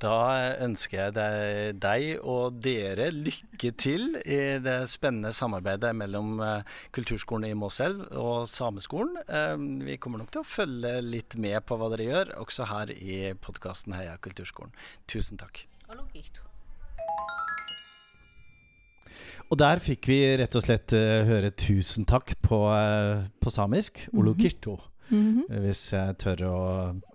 Da 0.00 0.16
ønsker 0.64 0.96
jeg 0.96 1.12
deg, 1.12 1.80
deg 1.82 2.22
og 2.24 2.56
dere 2.64 3.10
lykke 3.12 3.72
til 3.76 4.14
i 4.22 4.38
det 4.64 4.78
spennende 4.88 5.32
samarbeidet 5.36 5.90
mellom 5.92 6.40
eh, 6.40 6.78
Kulturskolen 6.96 7.50
i 7.50 7.58
Måselv 7.58 8.06
og 8.16 8.48
Sameskolen. 8.48 9.20
Eh, 9.28 9.56
Vi 9.90 9.98
kommer 10.00 10.22
nok 10.22 10.32
til 10.32 10.40
å 10.40 10.48
følge 10.48 10.94
litt 11.04 11.36
med 11.36 11.60
på 11.68 11.76
hva 11.76 11.90
dere 11.92 12.08
gjør, 12.08 12.32
også 12.46 12.70
her 12.72 12.94
i 12.96 13.34
podkasten 13.44 13.98
Heia 13.98 14.16
kulturskolen. 14.24 14.72
Tusen 15.04 15.40
takk. 15.40 15.66
Hallo. 15.90 16.08
Og 19.50 19.58
der 19.58 19.82
fikk 19.82 20.06
vi 20.06 20.20
rett 20.38 20.54
og 20.54 20.62
slett 20.62 20.94
uh, 20.94 21.26
høre 21.26 21.50
tusen 21.58 22.06
takk 22.06 22.36
på, 22.44 22.62
uh, 22.70 23.26
på 23.42 23.50
samisk. 23.50 24.04
Mhm. 25.10 25.44
hvis 25.64 25.80
jeg 25.92 26.16
tør 26.22 26.42
å, 26.48 26.58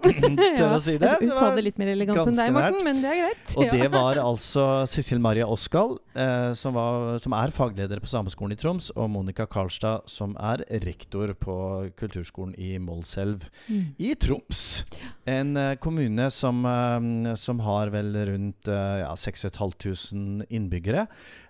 tør 0.59 0.75
å 0.75 0.79
si 0.83 0.97
det. 1.01 1.13
Du 1.21 1.29
sa 1.31 1.49
det 1.55 1.63
litt 1.65 1.77
mer 1.79 1.91
elegant 1.93 2.19
enn 2.27 2.35
deg, 2.37 2.51
Morten, 2.55 2.83
men 2.83 3.01
det 3.03 3.11
er 3.13 3.19
greit. 3.23 3.55
Og 3.57 3.71
det 3.71 3.89
var 3.93 4.19
altså 4.21 4.65
Cecil 4.91 5.19
Maria 5.23 5.47
Oskal, 5.47 5.95
eh, 6.13 6.51
som, 6.59 6.75
var, 6.75 7.17
som 7.23 7.33
er 7.37 7.53
fagleder 7.55 8.01
på 8.03 8.09
Sameskolen 8.11 8.53
i 8.55 8.59
Troms, 8.59 8.91
og 8.95 9.09
Monica 9.13 9.45
Karlstad, 9.47 10.03
som 10.11 10.35
er 10.39 10.65
rektor 10.83 11.33
på 11.39 11.55
kulturskolen 11.99 12.55
i 12.59 12.75
Målselv 12.79 13.45
Mm. 13.69 13.95
i 13.97 14.13
Troms. 14.19 14.83
En 15.25 15.55
eh, 15.57 15.75
kommune 15.81 16.27
som, 16.31 16.59
eh, 16.65 17.33
som 17.39 17.59
har 17.65 17.89
vel 17.93 18.11
rundt 18.27 18.67
eh, 18.67 18.99
ja, 19.01 19.13
6500 19.17 20.45
innbyggere. 20.49 21.07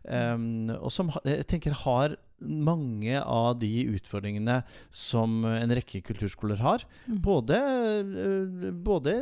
eh, 0.08 0.38
og 0.79 0.91
som 0.93 1.10
jeg 1.25 1.45
tenker 1.49 1.73
har 1.84 2.15
mange 2.39 3.19
av 3.21 3.60
de 3.60 3.86
utfordringene 3.95 4.60
som 4.93 5.45
en 5.48 5.71
rekke 5.76 6.02
kulturskoler 6.06 6.60
har. 6.62 6.84
Mm. 7.08 7.21
Både, 7.24 7.60
eh, 7.60 8.71
både 8.71 9.13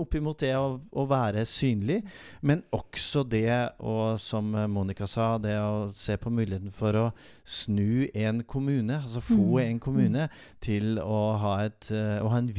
oppimot 0.00 0.38
det 0.42 0.52
å, 0.58 0.80
å 0.90 1.06
være 1.10 1.44
synlig, 1.48 2.02
men 2.42 2.62
også 2.74 3.24
det 3.28 3.50
å, 3.78 4.16
som 4.20 4.50
Monica 4.72 5.06
sa, 5.10 5.36
det 5.38 5.56
å 5.60 5.88
se 5.94 6.16
på 6.20 6.32
muligheten 6.32 6.74
for 6.74 6.98
å 7.00 7.06
snu 7.44 8.08
en 8.14 8.42
kommune, 8.44 9.02
altså 9.02 9.22
få 9.22 9.36
Mm. 9.46 9.70
en 9.70 9.78
kommune 9.80 10.28
til 10.60 10.98
å 10.98 11.38
ha, 11.38 11.64
et, 11.64 11.90
eh, 11.90 12.18
å 12.22 12.28
ha 12.28 12.38
en 12.38 12.52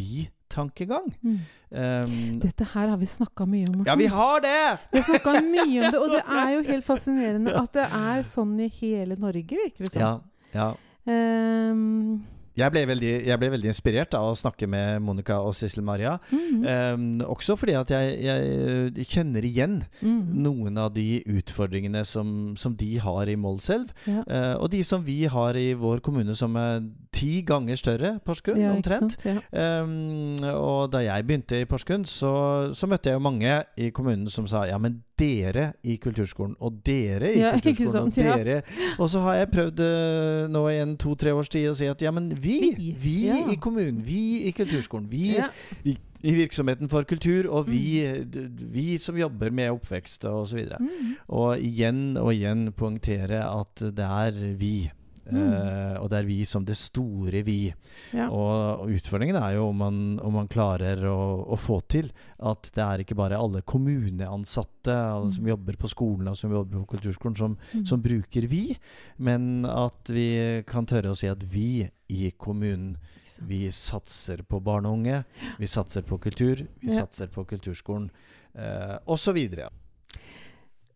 vi-tankegang. 0.47 1.13
Mm. 1.21 1.39
Um, 1.69 2.39
Dette 2.39 2.65
her 2.73 2.88
har 2.88 2.97
vi 2.97 3.05
snakka 3.05 3.45
mye 3.45 3.67
om, 3.67 3.77
Morten. 3.77 3.86
ja, 3.86 3.95
vi 3.95 4.05
har 4.05 4.41
det! 4.41 4.77
Vi 4.91 4.99
har 4.99 5.41
mye 5.41 5.86
om 5.86 5.91
det, 5.91 5.99
og 5.99 6.10
det 6.10 6.23
er 6.23 6.49
jo 6.55 6.63
helt 6.63 6.86
fascinerende 6.86 7.53
at 7.53 7.73
det 7.73 7.83
er 7.83 8.23
sånn 8.23 8.60
i 8.60 8.67
hele 8.79 9.15
Norge, 9.19 9.43
virker 9.47 9.83
det 9.86 9.91
som. 9.91 10.01
Ja, 10.01 10.19
ja. 10.53 10.73
Ehm, 11.07 12.23
Jeg 12.58 12.74
ble, 12.74 12.82
veldig, 12.89 13.12
jeg 13.28 13.38
ble 13.38 13.50
veldig 13.54 13.70
inspirert 13.70 14.15
av 14.17 14.32
å 14.32 14.38
snakke 14.38 14.65
med 14.70 15.02
Monica 15.06 15.38
og 15.46 15.54
Sissel 15.58 15.84
Maria. 15.86 16.15
mhm, 16.32 16.63
Ehm, 16.67 17.22
også 17.22 17.56
fordi 17.58 17.76
at 17.78 17.91
jeg, 17.93 18.17
jeg 18.26 19.06
kjenner 19.08 19.46
igjen 19.46 19.84
mhm. 20.02 20.41
noen 20.43 20.78
av 20.82 20.93
de 20.96 21.22
utfordringene 21.28 22.04
som, 22.06 22.56
som 22.58 22.76
de 22.76 22.98
har 23.04 23.30
i 23.30 23.36
Målselv. 23.38 23.91
Ja. 24.08 24.24
Eh, 24.26 24.56
og 24.58 24.72
de 24.74 24.84
som 24.84 25.06
vi 25.06 25.26
har 25.30 25.56
i 25.56 25.74
vår 25.78 26.02
kommune, 26.02 26.36
som 26.36 26.56
er 26.58 26.82
ti 27.13 27.41
ganger 27.46 27.76
større, 27.78 28.20
Porsgrunn, 28.26 28.60
Ja, 28.62 28.74
omtrent. 28.74 29.17
sant? 29.22 29.43
Ja. 29.54 29.82
um, 29.84 30.36
og 30.58 30.91
da 30.91 31.00
jeg 31.06 31.26
begynte 31.28 31.62
i 31.62 31.65
Porsgrunn, 31.70 32.06
så, 32.06 32.74
så 32.74 32.88
møtte 32.89 33.10
jeg 33.12 33.17
jo 33.17 33.24
mange 33.24 33.63
i 33.78 33.89
kommunen 33.89 34.30
som 34.30 34.48
sa 34.50 34.65
ja, 34.70 34.78
men 34.82 35.04
dere 35.19 35.71
i 35.84 35.97
kulturskolen, 36.01 36.56
og 36.60 36.82
dere 36.86 37.32
i 37.34 37.41
Ja, 37.41 37.53
kulturskolen, 37.58 38.12
kulturskolen, 38.12 38.32
og 38.32 38.45
dere 38.45 38.58
ja. 38.58 38.89
Og 38.97 39.12
så 39.13 39.21
har 39.25 39.39
jeg 39.41 39.51
prøvd 39.53 39.84
eh, 39.86 40.43
nå 40.53 40.63
i 40.71 40.82
en 40.82 40.97
to-tre 41.01 41.34
års 41.36 41.51
tid 41.53 41.69
å 41.71 41.77
si 41.77 41.89
at 41.89 42.01
ja, 42.03 42.13
men 42.15 42.30
vi, 42.34 42.73
vi, 42.77 42.91
Vi, 43.01 43.15
ja. 43.27 43.39
i 43.51 43.58
kommunen, 43.62 44.01
vi 44.06 44.47
i 44.47 44.53
kulturskolen, 44.56 45.08
vi 45.12 45.38
i, 45.84 45.97
i 46.21 46.36
virksomheten 46.38 46.89
for 46.91 47.08
kultur, 47.08 47.49
og 47.49 47.69
vi, 47.69 48.01
mm. 48.03 48.62
vi 48.73 48.97
som 49.01 49.17
jobber 49.19 49.53
med 49.53 49.73
oppvekst 49.75 50.25
og 50.30 50.47
så. 50.51 50.63
Mhm. 50.80 51.15
Og 51.38 51.62
igjen 51.62 52.17
og 52.17 52.34
igjen 52.34 52.71
poengtere 52.73 53.43
at 53.45 53.84
det 53.93 54.08
er 54.08 54.39
vi. 54.58 54.89
Mm. 55.31 55.97
Og 56.01 56.09
det 56.11 56.17
er 56.19 56.27
vi 56.27 56.37
som 56.45 56.63
det 56.65 56.77
store 56.79 57.41
vi. 57.43 57.73
Ja. 58.15 58.29
Og, 58.29 58.83
og 58.85 58.93
utfordringen 58.95 59.35
er 59.39 59.55
jo 59.57 59.67
om 59.69 59.77
man, 59.81 59.97
om 60.23 60.33
man 60.39 60.47
klarer 60.47 61.01
å, 61.09 61.17
å 61.51 61.57
få 61.59 61.79
til 61.89 62.11
at 62.39 62.69
det 62.75 62.83
er 62.83 63.03
ikke 63.03 63.17
bare 63.17 63.39
alle 63.39 63.61
kommuneansatte 63.61 64.93
alle 64.93 65.31
som 65.33 65.43
Mm. 65.43 65.49
jobber 65.51 65.75
på 65.77 65.89
skolen 65.91 66.27
og 66.31 66.37
som 66.37 66.51
jobber 66.51 66.79
på 66.79 66.95
kulturskolen, 66.95 67.35
som, 67.35 67.57
mm. 67.73 67.85
som 67.85 68.01
bruker 68.01 68.47
vi, 68.47 68.77
men 69.17 69.65
at 69.65 70.09
vi 70.09 70.63
kan 70.67 70.85
tørre 70.87 71.11
å 71.11 71.17
si 71.17 71.27
at 71.27 71.43
vi 71.43 71.89
i 72.09 72.31
kommunen 72.39 72.95
vi 73.43 73.67
satser 73.71 74.41
på 74.47 74.59
barn 74.63 74.87
og 74.87 74.97
unge, 75.01 75.23
vi 75.59 75.67
satser 75.67 76.01
på 76.07 76.17
kultur, 76.23 76.63
vi 76.81 76.93
Ja. 76.93 77.03
satser 77.03 77.27
på 77.27 77.43
kulturskolen, 77.45 78.09
eh, 78.55 78.97
osv. 79.05 79.37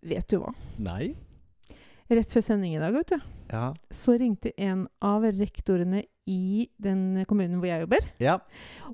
Vet 0.01 0.27
du 0.31 0.39
hva? 0.41 0.53
Nei? 0.79 1.13
Rett 2.11 2.27
før 2.33 2.41
sending 2.43 2.73
i 2.75 2.79
dag, 2.81 2.91
vet 2.93 3.07
du, 3.13 3.19
Ja. 3.53 3.73
så 3.91 4.17
ringte 4.19 4.51
en 4.59 4.87
av 5.01 5.21
rektorene 5.23 6.03
i 6.27 6.67
den 6.79 7.25
kommunen 7.27 7.59
hvor 7.59 7.67
jeg 7.71 7.81
jobber, 7.85 7.97
ja. 8.19 8.37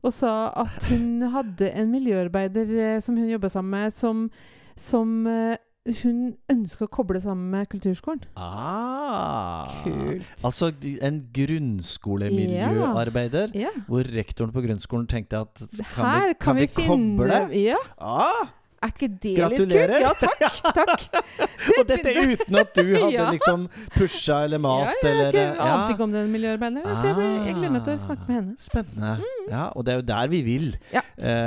og 0.03 0.13
sa 0.13 0.51
at 0.63 0.83
hun 0.91 1.21
hadde 1.33 1.71
en 1.73 1.89
miljøarbeider 1.91 2.75
eh, 2.95 2.99
som 3.03 3.17
hun 3.17 3.29
jobba 3.29 3.49
sammen 3.49 3.69
med, 3.73 3.93
som, 3.93 4.29
som 4.77 5.27
eh, 5.27 5.57
hun 6.03 6.35
ønska 6.51 6.83
å 6.85 6.89
koble 6.91 7.21
sammen 7.23 7.49
med 7.53 7.69
kulturskolen. 7.71 8.21
Ah. 8.35 9.65
Kult. 9.85 10.25
Altså 10.43 10.71
en 11.01 11.21
grunnskolemiljøarbeider, 11.33 13.47
Ja. 13.55 13.69
hvor 13.87 14.03
rektoren 14.03 14.51
på 14.53 14.61
grunnskolen 14.65 15.07
tenkte 15.07 15.37
at 15.45 15.55
kan 15.95 16.05
Her 16.05 16.27
vi, 16.27 16.33
kan 16.41 16.55
vi, 16.55 16.61
vi 16.67 16.73
koble? 16.87 17.49
Ja, 17.55 17.77
Ah, 17.97 18.47
Er 18.83 18.91
ikke 18.93 19.07
det 19.23 19.31
Gratulerer. 19.37 19.93
litt 20.03 20.19
kult? 20.21 20.41
Ja, 20.41 20.49
takk. 20.53 21.05
takk. 21.09 21.23
og 21.79 21.87
dette 21.89 22.11
uten 22.13 22.57
at 22.61 22.75
du 22.77 22.83
hadde 22.93 23.11
Ja. 23.15 23.29
liksom 23.33 23.63
pusha 23.95 24.43
eller 24.45 24.61
mast 24.61 25.01
ja, 25.01 25.09
eller 25.09 25.31
jeg 25.33 25.55
ja. 25.57 25.69
ante 25.73 25.95
ikke 25.95 26.03
om 26.05 26.11
den 26.13 26.29
miljøarbeideren, 26.31 26.85
så 26.85 27.07
jeg, 27.09 27.15
ble, 27.17 27.29
jeg 27.47 27.55
gleder 27.57 27.73
meg 27.77 27.83
til 27.87 27.93
å 27.95 28.03
snakke 28.05 28.27
med 28.27 28.35
henne. 28.37 28.53
Spennende. 28.61 29.13
Spennende. 29.17 29.51
Ja, 29.51 29.63
og 29.73 29.85
det 29.87 29.93
er 29.93 29.97
jo 30.01 30.05
der 30.11 30.27
vi 30.35 30.41
vil. 30.45 30.67
Ja. 30.93 31.01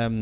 Um, 0.06 0.16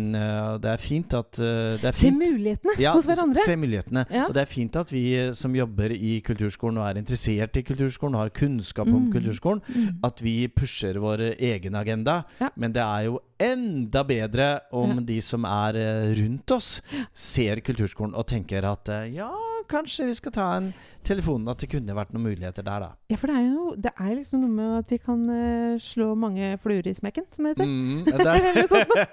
det 0.60 0.70
er 0.74 0.82
fint 0.82 1.14
at 1.16 1.32
det 1.38 1.84
er 1.88 1.96
Se 1.96 2.10
mulighetene 2.12 2.74
Ja, 2.82 2.92
hos 2.92 3.06
hverandre. 3.08 3.44
Se 3.46 3.56
mulighetene. 3.56 4.04
Ja. 4.12 4.26
Og 4.28 4.34
det 4.36 4.42
er 4.44 4.50
fint 4.50 4.76
at 4.76 4.92
vi 4.92 5.04
eh, 5.16 5.32
som 5.38 5.54
jobber 5.56 5.94
i 5.94 6.18
kulturskolen 6.26 6.76
og 6.82 6.88
er 6.90 7.00
interessert 7.00 7.56
i 7.56 7.62
kulturskolen, 7.62 8.14
og 8.18 8.26
har 8.26 8.34
kunnskap 8.36 8.86
om 8.88 8.98
Mm. 9.08 9.12
kulturskolen, 9.14 9.62
Mm. 9.68 10.00
at 10.04 10.20
vi 10.22 10.48
pusher 10.48 10.98
vår 11.00 11.22
egen 11.38 11.74
agenda. 11.74 12.22
Ja. 12.40 12.48
Men 12.56 12.72
det 12.72 12.82
er 12.82 13.04
jo 13.08 13.20
enda 13.40 14.02
bedre 14.04 14.48
om 14.74 14.98
de 15.06 15.20
som 15.24 15.44
er 15.48 15.76
eh, 15.78 16.14
rundt 16.20 16.50
oss, 16.56 16.80
ser 17.14 17.60
kulturskolen 17.64 18.14
og 18.18 18.26
tenker 18.30 18.64
at 18.68 18.88
eh, 18.94 19.06
ja, 19.18 19.30
kanskje 19.68 20.06
vi 20.08 20.14
skal 20.16 20.32
ta 20.32 20.44
en 20.56 20.70
telefon, 21.04 21.44
at 21.52 21.60
det 21.60 21.68
kunne 21.72 21.92
vært 21.96 22.10
noen 22.14 22.24
muligheter 22.24 22.64
der, 22.64 22.80
da. 22.86 22.88
Ja, 23.12 23.16
for 23.20 23.28
det 23.28 23.36
er 23.36 23.46
jo 23.50 23.66
det 23.76 23.92
er 23.94 24.14
liksom 24.16 24.40
noe 24.42 24.52
med 24.52 24.78
at 24.78 24.92
vi 24.92 24.98
kan 25.00 25.22
uh, 25.28 25.76
slå 25.80 26.10
mange 26.16 26.54
fluer 26.62 26.88
i 26.88 26.94
smekken, 26.96 27.26
som 27.32 27.44
det 27.48 27.52
heter. 27.54 27.68
Mm, 27.68 28.04
det 28.08 28.28
er, 28.32 28.48
Eller 28.48 28.68
sånt 28.68 28.92
noe. 28.96 29.04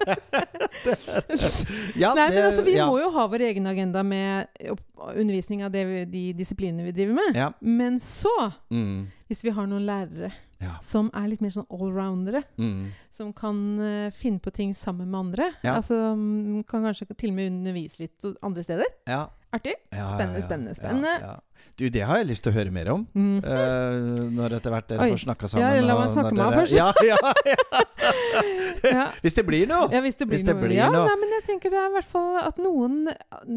ja, 1.96 2.12
Nei, 2.16 2.26
men 2.34 2.42
altså, 2.44 2.64
vi 2.66 2.74
ja. 2.76 2.86
må 2.88 2.98
jo 3.00 3.10
ha 3.14 3.26
vår 3.32 3.44
egen 3.50 3.68
agenda 3.70 4.02
med 4.04 4.48
undervisning 5.12 5.64
av 5.64 5.72
det, 5.76 5.84
vi- 5.88 6.04
de 6.12 6.24
disiplinene 6.40 6.84
vi 6.88 6.92
driver 6.96 7.14
med. 7.20 7.36
Ja. 7.36 7.50
Men 7.60 8.00
så, 8.02 8.32
Mm, 8.70 9.06
hvis 9.28 9.44
vi 9.44 9.50
har 9.54 9.66
noen 9.66 9.84
lærere 9.86 10.32
ja. 10.62 10.76
som 10.82 11.10
er 11.14 11.28
litt 11.28 11.42
mer 11.44 11.50
sånn 11.54 11.66
allroundere, 11.70 12.42
Mm. 12.58 12.92
som 13.10 13.32
kan 13.36 13.58
uh, 13.80 14.10
finne 14.10 14.40
på 14.40 14.52
ting 14.52 14.74
sammen 14.74 15.10
med 15.10 15.18
andre, 15.18 15.50
Ja. 15.62 15.76
altså 15.76 15.94
mm, 16.16 16.64
kan 16.66 16.82
kanskje 16.86 17.08
til 17.16 17.30
og 17.30 17.36
med 17.36 17.52
undervise 17.52 18.00
litt 18.06 18.24
andre 18.42 18.62
steder. 18.62 18.86
Ja. 19.06 19.26
Artig. 19.56 19.72
Spennende, 19.94 20.40
spennende, 20.42 20.74
spennende. 20.74 21.40
Du, 21.78 21.86
det 21.88 22.02
har 22.04 22.18
jeg 22.18 22.26
lyst 22.28 22.42
til 22.44 22.52
å 22.52 22.56
høre 22.58 22.72
mer 22.74 22.90
om. 22.92 23.06
Mm. 23.14 23.38
Uh, 23.44 24.26
når 24.36 24.56
etter 24.58 24.74
hvert 24.74 24.88
dere 24.90 25.06
Oi. 25.06 25.12
får 25.14 25.22
snakka 25.22 25.48
sammen. 25.48 25.64
Ja, 25.64 25.84
la 25.86 25.94
meg 26.00 26.10
snakke 26.12 26.32
med 26.34 26.42
dere- 26.42 26.58
først. 26.60 26.76
Ja, 26.80 26.92
ja, 27.06 27.16
ja. 27.46 27.84
ja. 28.96 29.04
Hvis 29.22 29.34
det 29.38 29.44
blir 29.48 29.68
noe! 29.70 29.88
Ja, 29.94 30.00
hvis 30.04 30.18
det 30.18 30.26
blir, 30.28 30.36
Hvis 30.38 30.46
det 30.46 30.56
noe. 30.56 30.66
blir 30.66 30.76
ja, 30.76 30.88
noe. 30.92 31.06
Nei, 31.08 31.16
men 31.22 31.32
jeg 31.38 31.44
tenker 31.46 31.72
det 31.72 31.78
er 31.80 31.88
i 31.88 31.94
hvert 31.96 32.10
fall 32.10 32.36
at 32.42 32.58
noen 32.60 33.06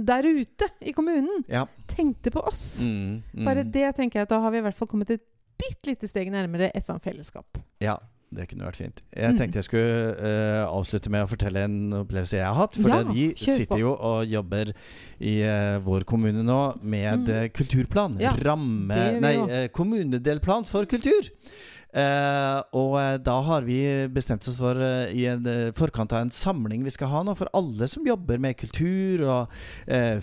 der 0.07 0.29
ute 0.29 0.69
i 0.81 0.93
kommunen 0.95 1.43
tenkte 1.91 2.31
på 2.33 2.45
oss. 2.47 2.63
Mm, 2.85 3.19
mm. 3.33 3.43
Bare 3.49 3.65
det 3.67 3.89
tenker 3.99 4.21
jeg 4.21 4.29
at 4.29 4.33
da 4.33 4.39
har 4.45 4.53
vi 4.55 4.61
i 4.61 4.65
hvert 4.69 4.77
fall 4.79 4.87
kommet 4.93 5.11
et 5.17 5.25
bitte 5.59 5.91
lite 5.93 6.07
steg 6.09 6.31
nærmere 6.31 6.71
et 6.75 6.85
sånt 6.87 7.03
fellesskap. 7.03 7.59
Ja, 7.83 7.97
det 8.31 8.45
kunne 8.51 8.67
vært 8.67 8.77
fint. 8.77 8.99
Jeg 9.15 9.31
Mm. 9.33 9.37
tenkte 9.39 9.57
jeg 9.57 9.63
skulle 9.65 10.15
uh, 10.21 10.67
avslutte 10.69 11.09
med 11.09 11.23
å 11.25 11.29
fortelle 11.31 11.63
en 11.65 11.77
opplevelse 12.03 12.37
jeg 12.37 12.45
har 12.45 12.53
hatt. 12.59 12.75
For 12.77 12.89
Ja, 12.89 13.03
vi 13.03 13.33
sitter 13.35 13.79
jo 13.81 13.95
og 13.95 14.27
jobber 14.29 14.71
i 15.19 15.41
uh, 15.43 15.79
vår 15.81 16.05
kommune 16.05 16.43
nå 16.45 16.59
med 16.83 17.25
Mm. 17.25 17.29
eh, 17.33 17.47
kulturplan. 17.49 18.19
Ja, 18.21 18.31
ramme 18.37 19.19
Nei, 19.19 19.35
eh, 19.49 19.67
kommunedelplan 19.69 20.65
for 20.69 20.85
kultur. 20.85 21.29
Eh, 21.89 22.59
og 22.77 22.99
eh, 23.01 23.15
da 23.25 23.39
har 23.47 23.63
vi 23.65 23.79
bestemt 24.13 24.45
oss 24.47 24.59
for, 24.59 24.77
eh, 24.77 25.09
i 25.09 25.25
en 25.31 25.47
forkant 25.73 26.13
av 26.13 26.21
en 26.21 26.33
samling 26.33 26.83
vi 26.85 26.93
skal 26.93 27.09
ha 27.09 27.23
nå, 27.25 27.33
for 27.37 27.49
alle 27.57 27.87
som 27.89 28.05
jobber 28.05 28.37
med 28.41 28.59
kultur 28.59 29.25
og 29.25 29.57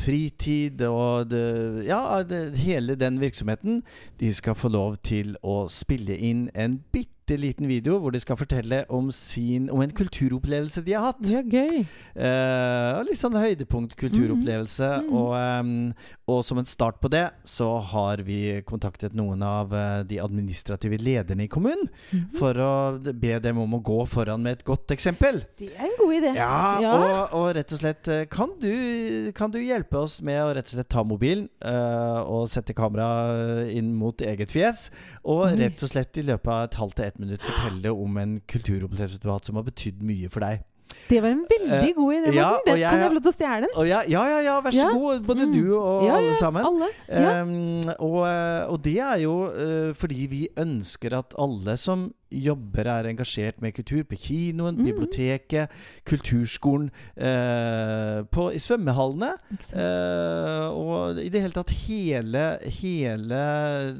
fritid 0.02 0.83
og 0.87 1.33
det, 1.33 1.42
ja, 1.88 2.22
det, 2.22 2.57
hele 2.62 2.94
den 2.98 3.18
virksomheten, 3.22 3.83
de 4.20 4.33
skal 4.35 4.55
få 4.55 4.70
lov 4.70 4.96
til 5.02 5.35
å 5.42 5.64
spille 5.72 6.14
inn 6.14 6.46
en 6.55 6.79
bitte 6.94 7.15
liten 7.34 7.66
video 7.66 7.98
hvor 7.98 8.12
de 8.14 8.20
skal 8.22 8.38
fortelle 8.38 8.84
om, 8.92 9.10
sin, 9.14 9.66
om 9.72 9.80
en 9.82 9.90
kulturopplevelse 9.90 10.82
de 10.86 10.94
har 10.94 11.08
hatt. 11.08 11.22
Ja, 11.26 11.42
gøy. 11.42 11.82
Uh, 12.14 13.02
litt 13.08 13.18
sånn 13.18 13.34
høydepunkt 13.34 13.96
kulturopplevelse. 13.98 14.90
Mhm. 15.02 15.16
Og, 15.16 15.32
um, 15.34 15.94
og 16.30 16.42
som 16.46 16.58
en 16.58 16.66
start 16.68 17.00
på 17.02 17.10
det, 17.10 17.24
så 17.46 17.68
har 17.92 18.22
vi 18.26 18.60
kontaktet 18.66 19.14
noen 19.16 19.42
av 19.46 19.74
uh, 19.74 20.02
de 20.06 20.20
administrative 20.22 20.98
lederne 21.02 21.46
i 21.46 21.50
kommunen. 21.50 21.88
Mhm. 22.12 22.28
For 22.38 22.54
å 22.62 22.72
be 23.12 23.38
dem 23.42 23.58
om 23.62 23.74
å 23.78 23.82
gå 23.82 23.98
foran 24.10 24.42
med 24.42 24.60
et 24.60 24.64
godt 24.68 24.94
eksempel. 24.94 25.42
Det 25.58 25.72
er 25.74 25.86
en 25.88 25.98
god 25.98 26.14
idé. 26.20 26.34
Ja, 26.38 26.54
Ja. 26.82 26.94
Og, 26.96 27.34
og 27.36 27.46
rett 27.56 27.72
og 27.72 27.80
slett 27.80 28.08
kan 28.30 28.52
du, 28.60 29.32
kan 29.36 29.50
du 29.50 29.58
hjelpe 29.60 29.98
oss 29.98 30.20
med 30.24 30.38
å 30.42 30.52
rett 30.54 30.68
og 30.70 30.76
slett 30.76 30.90
ta 30.92 31.02
mobilen 31.06 31.48
uh, 31.64 32.22
og 32.22 32.46
sette 32.50 32.74
kamera 32.76 33.66
inn 33.70 33.92
mot 33.96 34.20
eget 34.22 34.52
fjes, 34.52 34.90
og 35.26 35.56
rett 35.58 35.82
og 35.82 35.90
slett 35.90 36.20
i 36.20 36.24
løpet 36.26 36.52
av 36.52 36.66
et 36.66 36.78
halvt 36.80 36.96
til 36.96 37.04
ett 37.06 37.15
minutt 37.20 37.42
fortelle 37.42 37.92
om 37.92 38.16
en 38.18 38.40
kulturopplevelse 38.48 39.20
du 39.22 39.29
har 39.29 39.38
hatt 39.38 39.44
som 39.46 39.57
har 39.57 39.64
betydd 39.64 40.02
mye 40.02 40.29
for 40.31 40.40
deg. 40.40 40.64
Det 41.09 41.20
var 41.22 41.29
en 41.31 41.44
veldig 41.46 41.88
Eh, 41.90 41.94
god 41.94 42.12
idé, 42.14 42.35
ja, 42.35 42.48
Morten. 42.50 42.66
Den 42.66 42.79
jeg- 42.81 42.90
kan 42.90 42.98
jeg 42.98 43.09
få 43.11 43.14
lov 43.14 43.22
til 43.22 43.31
å 43.33 43.37
stjele 43.37 43.61
den? 43.66 43.87
Ja, 43.87 44.00
ja, 44.09 44.40
ja, 44.42 44.61
vær 44.61 44.70
så 44.72 44.87
Ja. 44.87 44.92
god, 44.92 45.22
både 45.26 45.46
Mm. 45.46 45.52
du 45.52 45.76
og 45.79 46.05
Ja, 46.05 46.16
alle 46.16 46.35
sammen. 46.35 46.64
Alle. 46.66 47.42
Um, 47.42 47.81
og, 48.00 48.26
eh, 48.26 48.66
og 48.72 48.83
det 48.83 48.98
er 48.98 49.16
jo 49.18 49.35
uh, 49.46 49.92
fordi 49.94 50.26
vi 50.26 50.48
ønsker 50.57 51.12
at 51.18 51.35
alle 51.38 51.76
som 51.76 52.12
jobber, 52.30 52.86
er 52.90 53.06
engasjert 53.12 53.60
med 53.62 53.74
kultur 53.76 54.02
på 54.04 54.16
kinoen, 54.18 54.76
Mm. 54.76 54.84
biblioteket, 54.84 55.70
kulturskolen, 56.04 56.90
eh, 57.16 58.22
på, 58.34 58.48
i 58.52 58.58
svømmehallene. 58.62 59.32
Eh, 59.72 60.66
og 60.74 61.18
i 61.22 61.28
det 61.32 61.42
hele 61.44 61.54
tatt 61.56 61.70
hele, 61.86 62.44
hele 62.80 63.40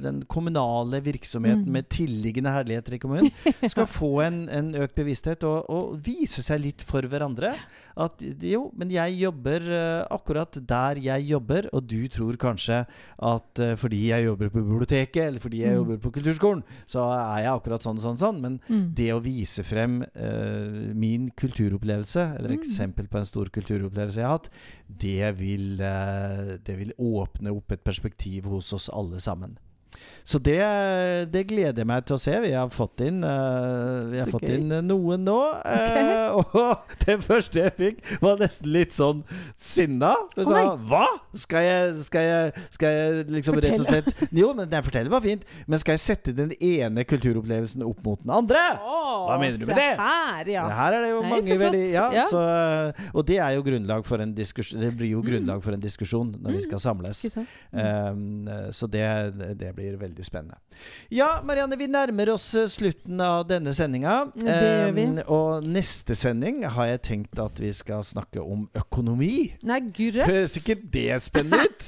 den 0.03 0.23
kommunale 0.31 1.01
virksomheten 1.05 1.65
Mm. 1.67 1.73
med 1.73 1.89
tilliggende 1.89 2.51
herligheter 2.53 2.95
i 2.95 2.99
kommunen 2.99 3.31
skal 3.73 3.87
få 3.87 4.11
en, 4.27 4.49
en 4.53 4.73
økt 4.75 4.95
bevissthet 4.99 5.45
og, 5.47 5.71
og 5.71 5.97
vise 6.05 6.43
seg 6.43 6.61
litt 6.61 6.83
for 6.87 7.03
hverandre. 7.07 7.55
At 7.97 8.21
jo, 8.45 8.67
men 8.77 8.91
jeg 8.93 9.15
jobber 9.23 9.63
eh, 9.73 10.07
akkurat 10.13 10.59
der 10.69 10.99
jeg 11.01 11.29
jobber, 11.31 11.69
og 11.73 11.87
du 11.89 12.09
tror 12.13 12.37
kanskje 12.37 12.83
at 13.25 13.63
eh, 13.63 13.75
fordi 13.81 14.03
jeg 14.11 14.27
jobber 14.27 14.51
på 14.53 14.61
biblioteket, 14.67 15.23
eller 15.31 15.41
fordi 15.41 15.63
jeg 15.63 15.73
Mm. 15.77 15.77
jobber 15.81 15.99
på 16.05 16.11
kulturskolen, 16.15 16.63
så 16.87 17.03
er 17.13 17.43
jeg 17.45 17.53
akkurat 17.53 17.83
sånn 17.83 17.97
og 17.99 18.03
sånn, 18.05 18.16
sånn. 18.17 18.41
Men 18.41 18.61
Mm. 18.69 18.95
det 18.95 19.11
å 19.13 19.21
vise 19.23 19.63
frem 19.63 20.03
uh, 20.03 20.95
min 20.95 21.31
kulturopplevelse, 21.31 22.37
eller 22.39 22.51
Mm. 22.51 22.59
eksempel 22.59 23.09
på 23.09 23.19
en 23.19 23.25
stor 23.25 23.47
kulturopplevelse 23.47 24.17
jeg 24.17 24.25
har 24.27 24.39
hatt, 24.39 24.51
det 24.89 25.37
vil, 25.39 25.81
uh, 25.81 26.57
det 26.63 26.77
vil 26.79 26.93
åpne 26.99 27.55
opp 27.55 27.73
et 27.73 27.85
perspektiv 27.85 28.45
hos 28.45 28.73
oss 28.73 28.89
alle 28.93 29.19
sammen. 29.21 29.59
Så 30.27 30.41
det, 30.43 30.59
det 31.31 31.45
gleder 31.47 31.85
jeg 31.85 31.87
meg 31.87 32.07
til 32.07 32.17
å 32.17 32.19
se. 32.19 32.33
Vi 32.43 32.49
har 32.51 32.71
fått 32.75 33.05
inn, 33.07 33.21
uh, 33.23 34.09
vi 34.11 34.19
har 34.19 34.27
fått 34.27 34.49
inn 34.51 34.73
noen 34.83 35.23
nå. 35.23 35.37
Uh, 35.63 36.41
og 36.43 36.97
det 37.05 37.15
første 37.23 37.63
jeg 37.63 37.75
fikk, 37.77 38.01
var 38.25 38.41
nesten 38.41 38.73
litt 38.75 38.97
sånn 38.97 39.21
sinna. 39.55 40.17
Hun 40.35 40.43
oh, 40.43 40.51
sa 40.51 40.65
'Hva? 40.75 41.05
Skal 41.39 41.63
jeg, 41.63 41.93
skal 42.09 42.27
jeg, 42.27 42.65
skal 42.75 42.97
jeg 42.97 43.27
liksom 43.37 43.61
rett 43.61 43.85
og 43.85 43.87
slett 43.87 44.25
Jo, 44.41 44.51
men 44.59 44.67
nei, 44.73 44.81
fortelle 44.83 45.13
var 45.15 45.23
fint. 45.23 45.47
Men 45.71 45.83
skal 45.85 45.95
jeg 45.95 46.03
sette 46.03 46.35
den 46.35 46.51
ene 46.59 47.07
kulturopplevelsen 47.07 47.87
opp 47.87 48.03
mot 48.03 48.19
den 48.25 48.35
andre? 48.35 48.65
Hva 48.83 49.39
mener 49.39 49.63
du 49.63 49.69
med 49.71 49.79
det? 49.79 49.93
Her, 50.01 50.53
ja. 50.57 50.67
Her 50.81 50.99
er 50.99 51.07
det 51.07 51.13
jo 51.13 51.23
Nei, 51.23 51.31
mange 51.37 51.61
veldig 51.63 51.85
ja, 51.93 52.09
Ja. 52.17 52.27
Så, 52.27 52.43
Og 53.15 53.27
det 53.31 53.39
er 53.39 53.55
jo 53.55 53.63
grunnlag 53.67 54.03
for 54.09 54.23
en 54.23 54.33
diskusjon 54.35 54.83
Det 54.83 54.91
blir 54.97 55.15
jo 55.15 55.23
grunnlag 55.23 55.63
for 55.63 55.77
en 55.77 55.83
diskusjon 55.83 56.35
når 56.43 56.59
vi 56.59 56.67
skal 56.67 56.83
samles. 56.83 57.23
Mm. 57.37 57.47
Um, 57.79 58.53
så 58.75 58.91
det, 58.91 59.07
det 59.61 59.76
blir 59.77 59.99
veldig 60.01 60.25
spennende. 60.27 60.57
Ja, 61.13 61.29
Marianne, 61.47 61.77
vi 61.81 61.87
nærmer 61.93 62.33
oss 62.35 62.49
eh, 62.59 62.67
slutten 62.73 63.21
av 63.23 63.45
denne 63.51 63.73
sendinga. 63.77 64.17
Um, 64.41 65.21
og 65.33 65.67
neste 65.69 66.17
sending 66.19 66.65
har 66.77 66.91
jeg 66.95 67.03
tenkt 67.11 67.41
at 67.43 67.61
vi 67.63 67.71
skal 67.77 68.03
snakke 68.07 68.43
om 68.43 68.67
økonomi. 68.77 69.53
Nei, 69.69 69.81
grøss. 69.93 70.27
Høres 70.33 70.59
ikke 70.63 70.79
det 70.97 71.21
spennende 71.25 71.63
ut? 71.69 71.87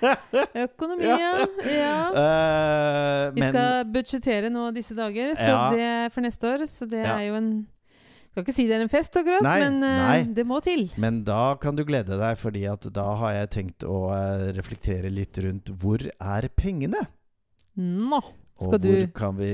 Økonomi, 0.64 1.06
ja. 1.10 1.34
ja. 1.68 1.98
Uh, 2.14 3.34
Vi 3.34 3.42
men 3.44 3.52
skal 3.52 3.84
budsjettere 3.94 4.50
nå 4.52 4.68
disse 4.76 4.96
dager 4.96 5.34
så 5.38 5.50
Ja. 5.50 5.62
det 5.74 5.92
for 6.14 6.24
neste 6.24 6.50
år, 6.54 6.66
så 6.70 6.86
det 6.90 7.04
Ja. 7.04 7.18
er 7.18 7.28
jo 7.28 7.34
en 7.42 7.52
Skal 8.34 8.42
ikke 8.42 8.52
si 8.56 8.64
det 8.66 8.74
er 8.74 8.82
en 8.82 8.88
fest 8.90 9.14
akkurat, 9.14 9.44
Nei, 9.46 9.60
men 9.62 9.76
eh, 9.86 9.98
nei. 10.02 10.22
det 10.34 10.42
må 10.44 10.56
til. 10.60 10.88
Men 10.98 11.20
da 11.22 11.54
kan 11.62 11.76
du 11.78 11.84
glede 11.86 12.16
deg, 12.18 12.34
fordi 12.40 12.64
at 12.66 12.82
da 12.92 13.04
har 13.20 13.30
jeg 13.36 13.50
tenkt 13.54 13.84
å 13.86 14.00
reflektere 14.56 15.06
litt 15.08 15.38
rundt 15.38 15.70
hvor 15.70 16.02
er 16.02 16.48
pengene? 16.58 17.04
Nå 17.80 18.22
skal 18.62 18.78
du 18.78 18.90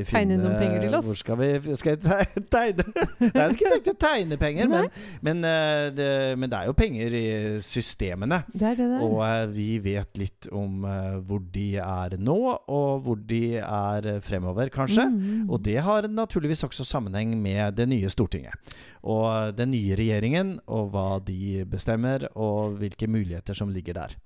tegne 0.04 0.36
noen 0.36 0.58
penger 0.60 0.82
til 0.84 0.94
oss? 0.98 1.06
Hvor 1.08 1.16
skal, 1.16 1.38
vi, 1.40 1.76
skal 1.80 1.94
jeg 1.94 2.00
te- 2.04 2.42
tegne? 2.54 2.84
Jeg 3.24 3.30
er 3.32 3.54
ikke 3.54 3.70
tenkt 3.72 3.88
å 3.88 3.94
tegne 4.04 4.36
penger, 4.40 4.68
men, 4.70 4.90
men, 5.24 5.40
eh, 5.48 5.86
det, 5.96 6.08
men 6.36 6.52
det 6.52 6.58
er 6.58 6.68
jo 6.68 6.74
penger 6.76 7.16
i 7.16 7.24
systemene. 7.64 8.42
Det 8.52 8.66
er 8.68 8.76
det 8.76 8.88
er 8.90 9.06
Og 9.06 9.16
eh, 9.24 9.46
vi 9.56 9.68
vet 9.86 10.20
litt 10.20 10.50
om 10.52 10.84
eh, 10.84 11.16
hvor 11.26 11.40
de 11.54 11.66
er 11.80 12.18
nå, 12.20 12.36
og 12.60 13.02
hvor 13.06 13.24
de 13.32 13.42
er 13.62 14.10
fremover, 14.26 14.68
kanskje. 14.74 15.08
Mm. 15.08 15.48
Og 15.48 15.64
det 15.64 15.78
har 15.86 16.10
naturligvis 16.12 16.66
også 16.68 16.84
sammenheng 16.86 17.32
med 17.40 17.80
det 17.80 17.88
nye 17.90 18.12
Stortinget. 18.12 18.76
Og 19.00 19.56
den 19.56 19.72
nye 19.72 19.96
regjeringen, 19.96 20.58
og 20.68 20.92
hva 20.92 21.08
de 21.24 21.64
bestemmer, 21.72 22.28
og 22.36 22.76
hvilke 22.82 23.08
muligheter 23.08 23.56
som 23.56 23.72
ligger 23.72 23.96
der. 24.02 24.18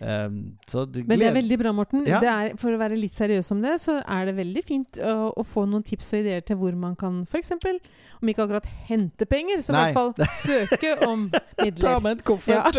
Um, 0.00 0.34
så 0.70 0.84
det 0.86 1.02
Men 1.08 1.18
det 1.18 1.26
er 1.26 1.34
veldig 1.34 1.56
bra, 1.58 1.72
Morten. 1.74 2.04
Ja. 2.06 2.20
Det 2.22 2.28
er, 2.30 2.52
for 2.60 2.70
å 2.70 2.78
være 2.78 2.94
litt 2.98 3.16
seriøs 3.18 3.50
om 3.50 3.62
det, 3.64 3.72
så 3.82 3.96
er 4.06 4.28
det 4.30 4.36
veldig 4.38 4.62
fint 4.64 5.00
å, 5.02 5.32
å 5.34 5.42
få 5.44 5.64
noen 5.66 5.82
tips 5.82 6.12
og 6.14 6.20
ideer 6.20 6.44
til 6.46 6.56
hvor 6.60 6.76
man 6.78 6.94
kan 7.00 7.24
f.eks. 7.26 7.50
Om 8.18 8.30
ikke 8.32 8.44
akkurat 8.46 8.66
hente 8.88 9.26
penger, 9.30 9.60
så 9.62 9.74
i 9.74 9.76
hvert 9.78 9.98
fall 9.98 10.14
søke 10.42 10.92
om 11.06 11.26
midler. 11.64 11.82
Ta 11.82 11.96
med 12.02 12.16
en 12.18 12.24
koffert! 12.26 12.78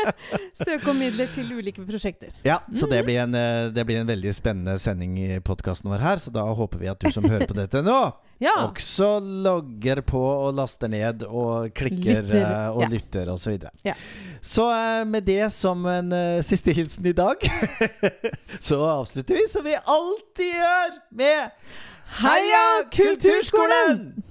Søke 0.64 0.90
om 0.90 0.98
midler 0.98 1.28
til 1.34 1.50
ulike 1.58 1.84
prosjekter. 1.86 2.32
Ja, 2.46 2.60
så 2.72 2.86
Mm. 2.86 2.90
det 2.90 3.04
blir, 3.04 3.18
en, 3.22 3.34
eh, 3.34 3.68
det 3.74 3.84
blir 3.86 4.00
en 4.00 4.06
veldig 4.08 4.32
spennende 4.34 4.78
sending 4.78 5.18
i 5.18 5.38
podkasten 5.40 5.90
vår 5.90 5.98
her. 6.02 6.16
Så 6.16 6.30
da 6.34 6.42
håper 6.42 6.78
vi 6.78 6.88
at 6.90 6.98
du 7.00 7.10
som 7.12 7.24
hører 7.24 7.46
på 7.46 7.54
dette 7.54 7.82
nå, 7.82 7.98
Ja. 8.40 8.54
også 8.64 9.18
logger 9.20 10.00
på 10.00 10.20
og 10.20 10.54
laster 10.56 10.88
ned 10.88 11.26
og 11.28 11.74
klikker 11.76 12.22
Lytter, 12.22 12.40
eh, 12.40 12.70
og 12.72 12.86
ja. 12.86 12.88
lytter 12.94 13.28
osv. 13.28 13.42
Så, 13.42 13.50
videre. 13.50 13.70
Ja. 13.84 13.94
så 14.40 14.66
eh, 14.72 15.02
med 15.08 15.28
det 15.28 15.50
som 15.52 15.84
en 15.86 16.08
eh, 16.16 16.40
siste 16.44 16.72
hilsen 16.72 17.10
i 17.10 17.12
dag, 17.12 17.36
så 18.68 18.80
avslutter 18.80 19.36
vi 19.36 19.44
som 19.52 19.66
vi 19.66 19.76
alltid 19.76 20.56
gjør, 20.56 20.98
med 21.20 21.76
Heia 22.22 22.64
Kulturskolen! 22.96 24.24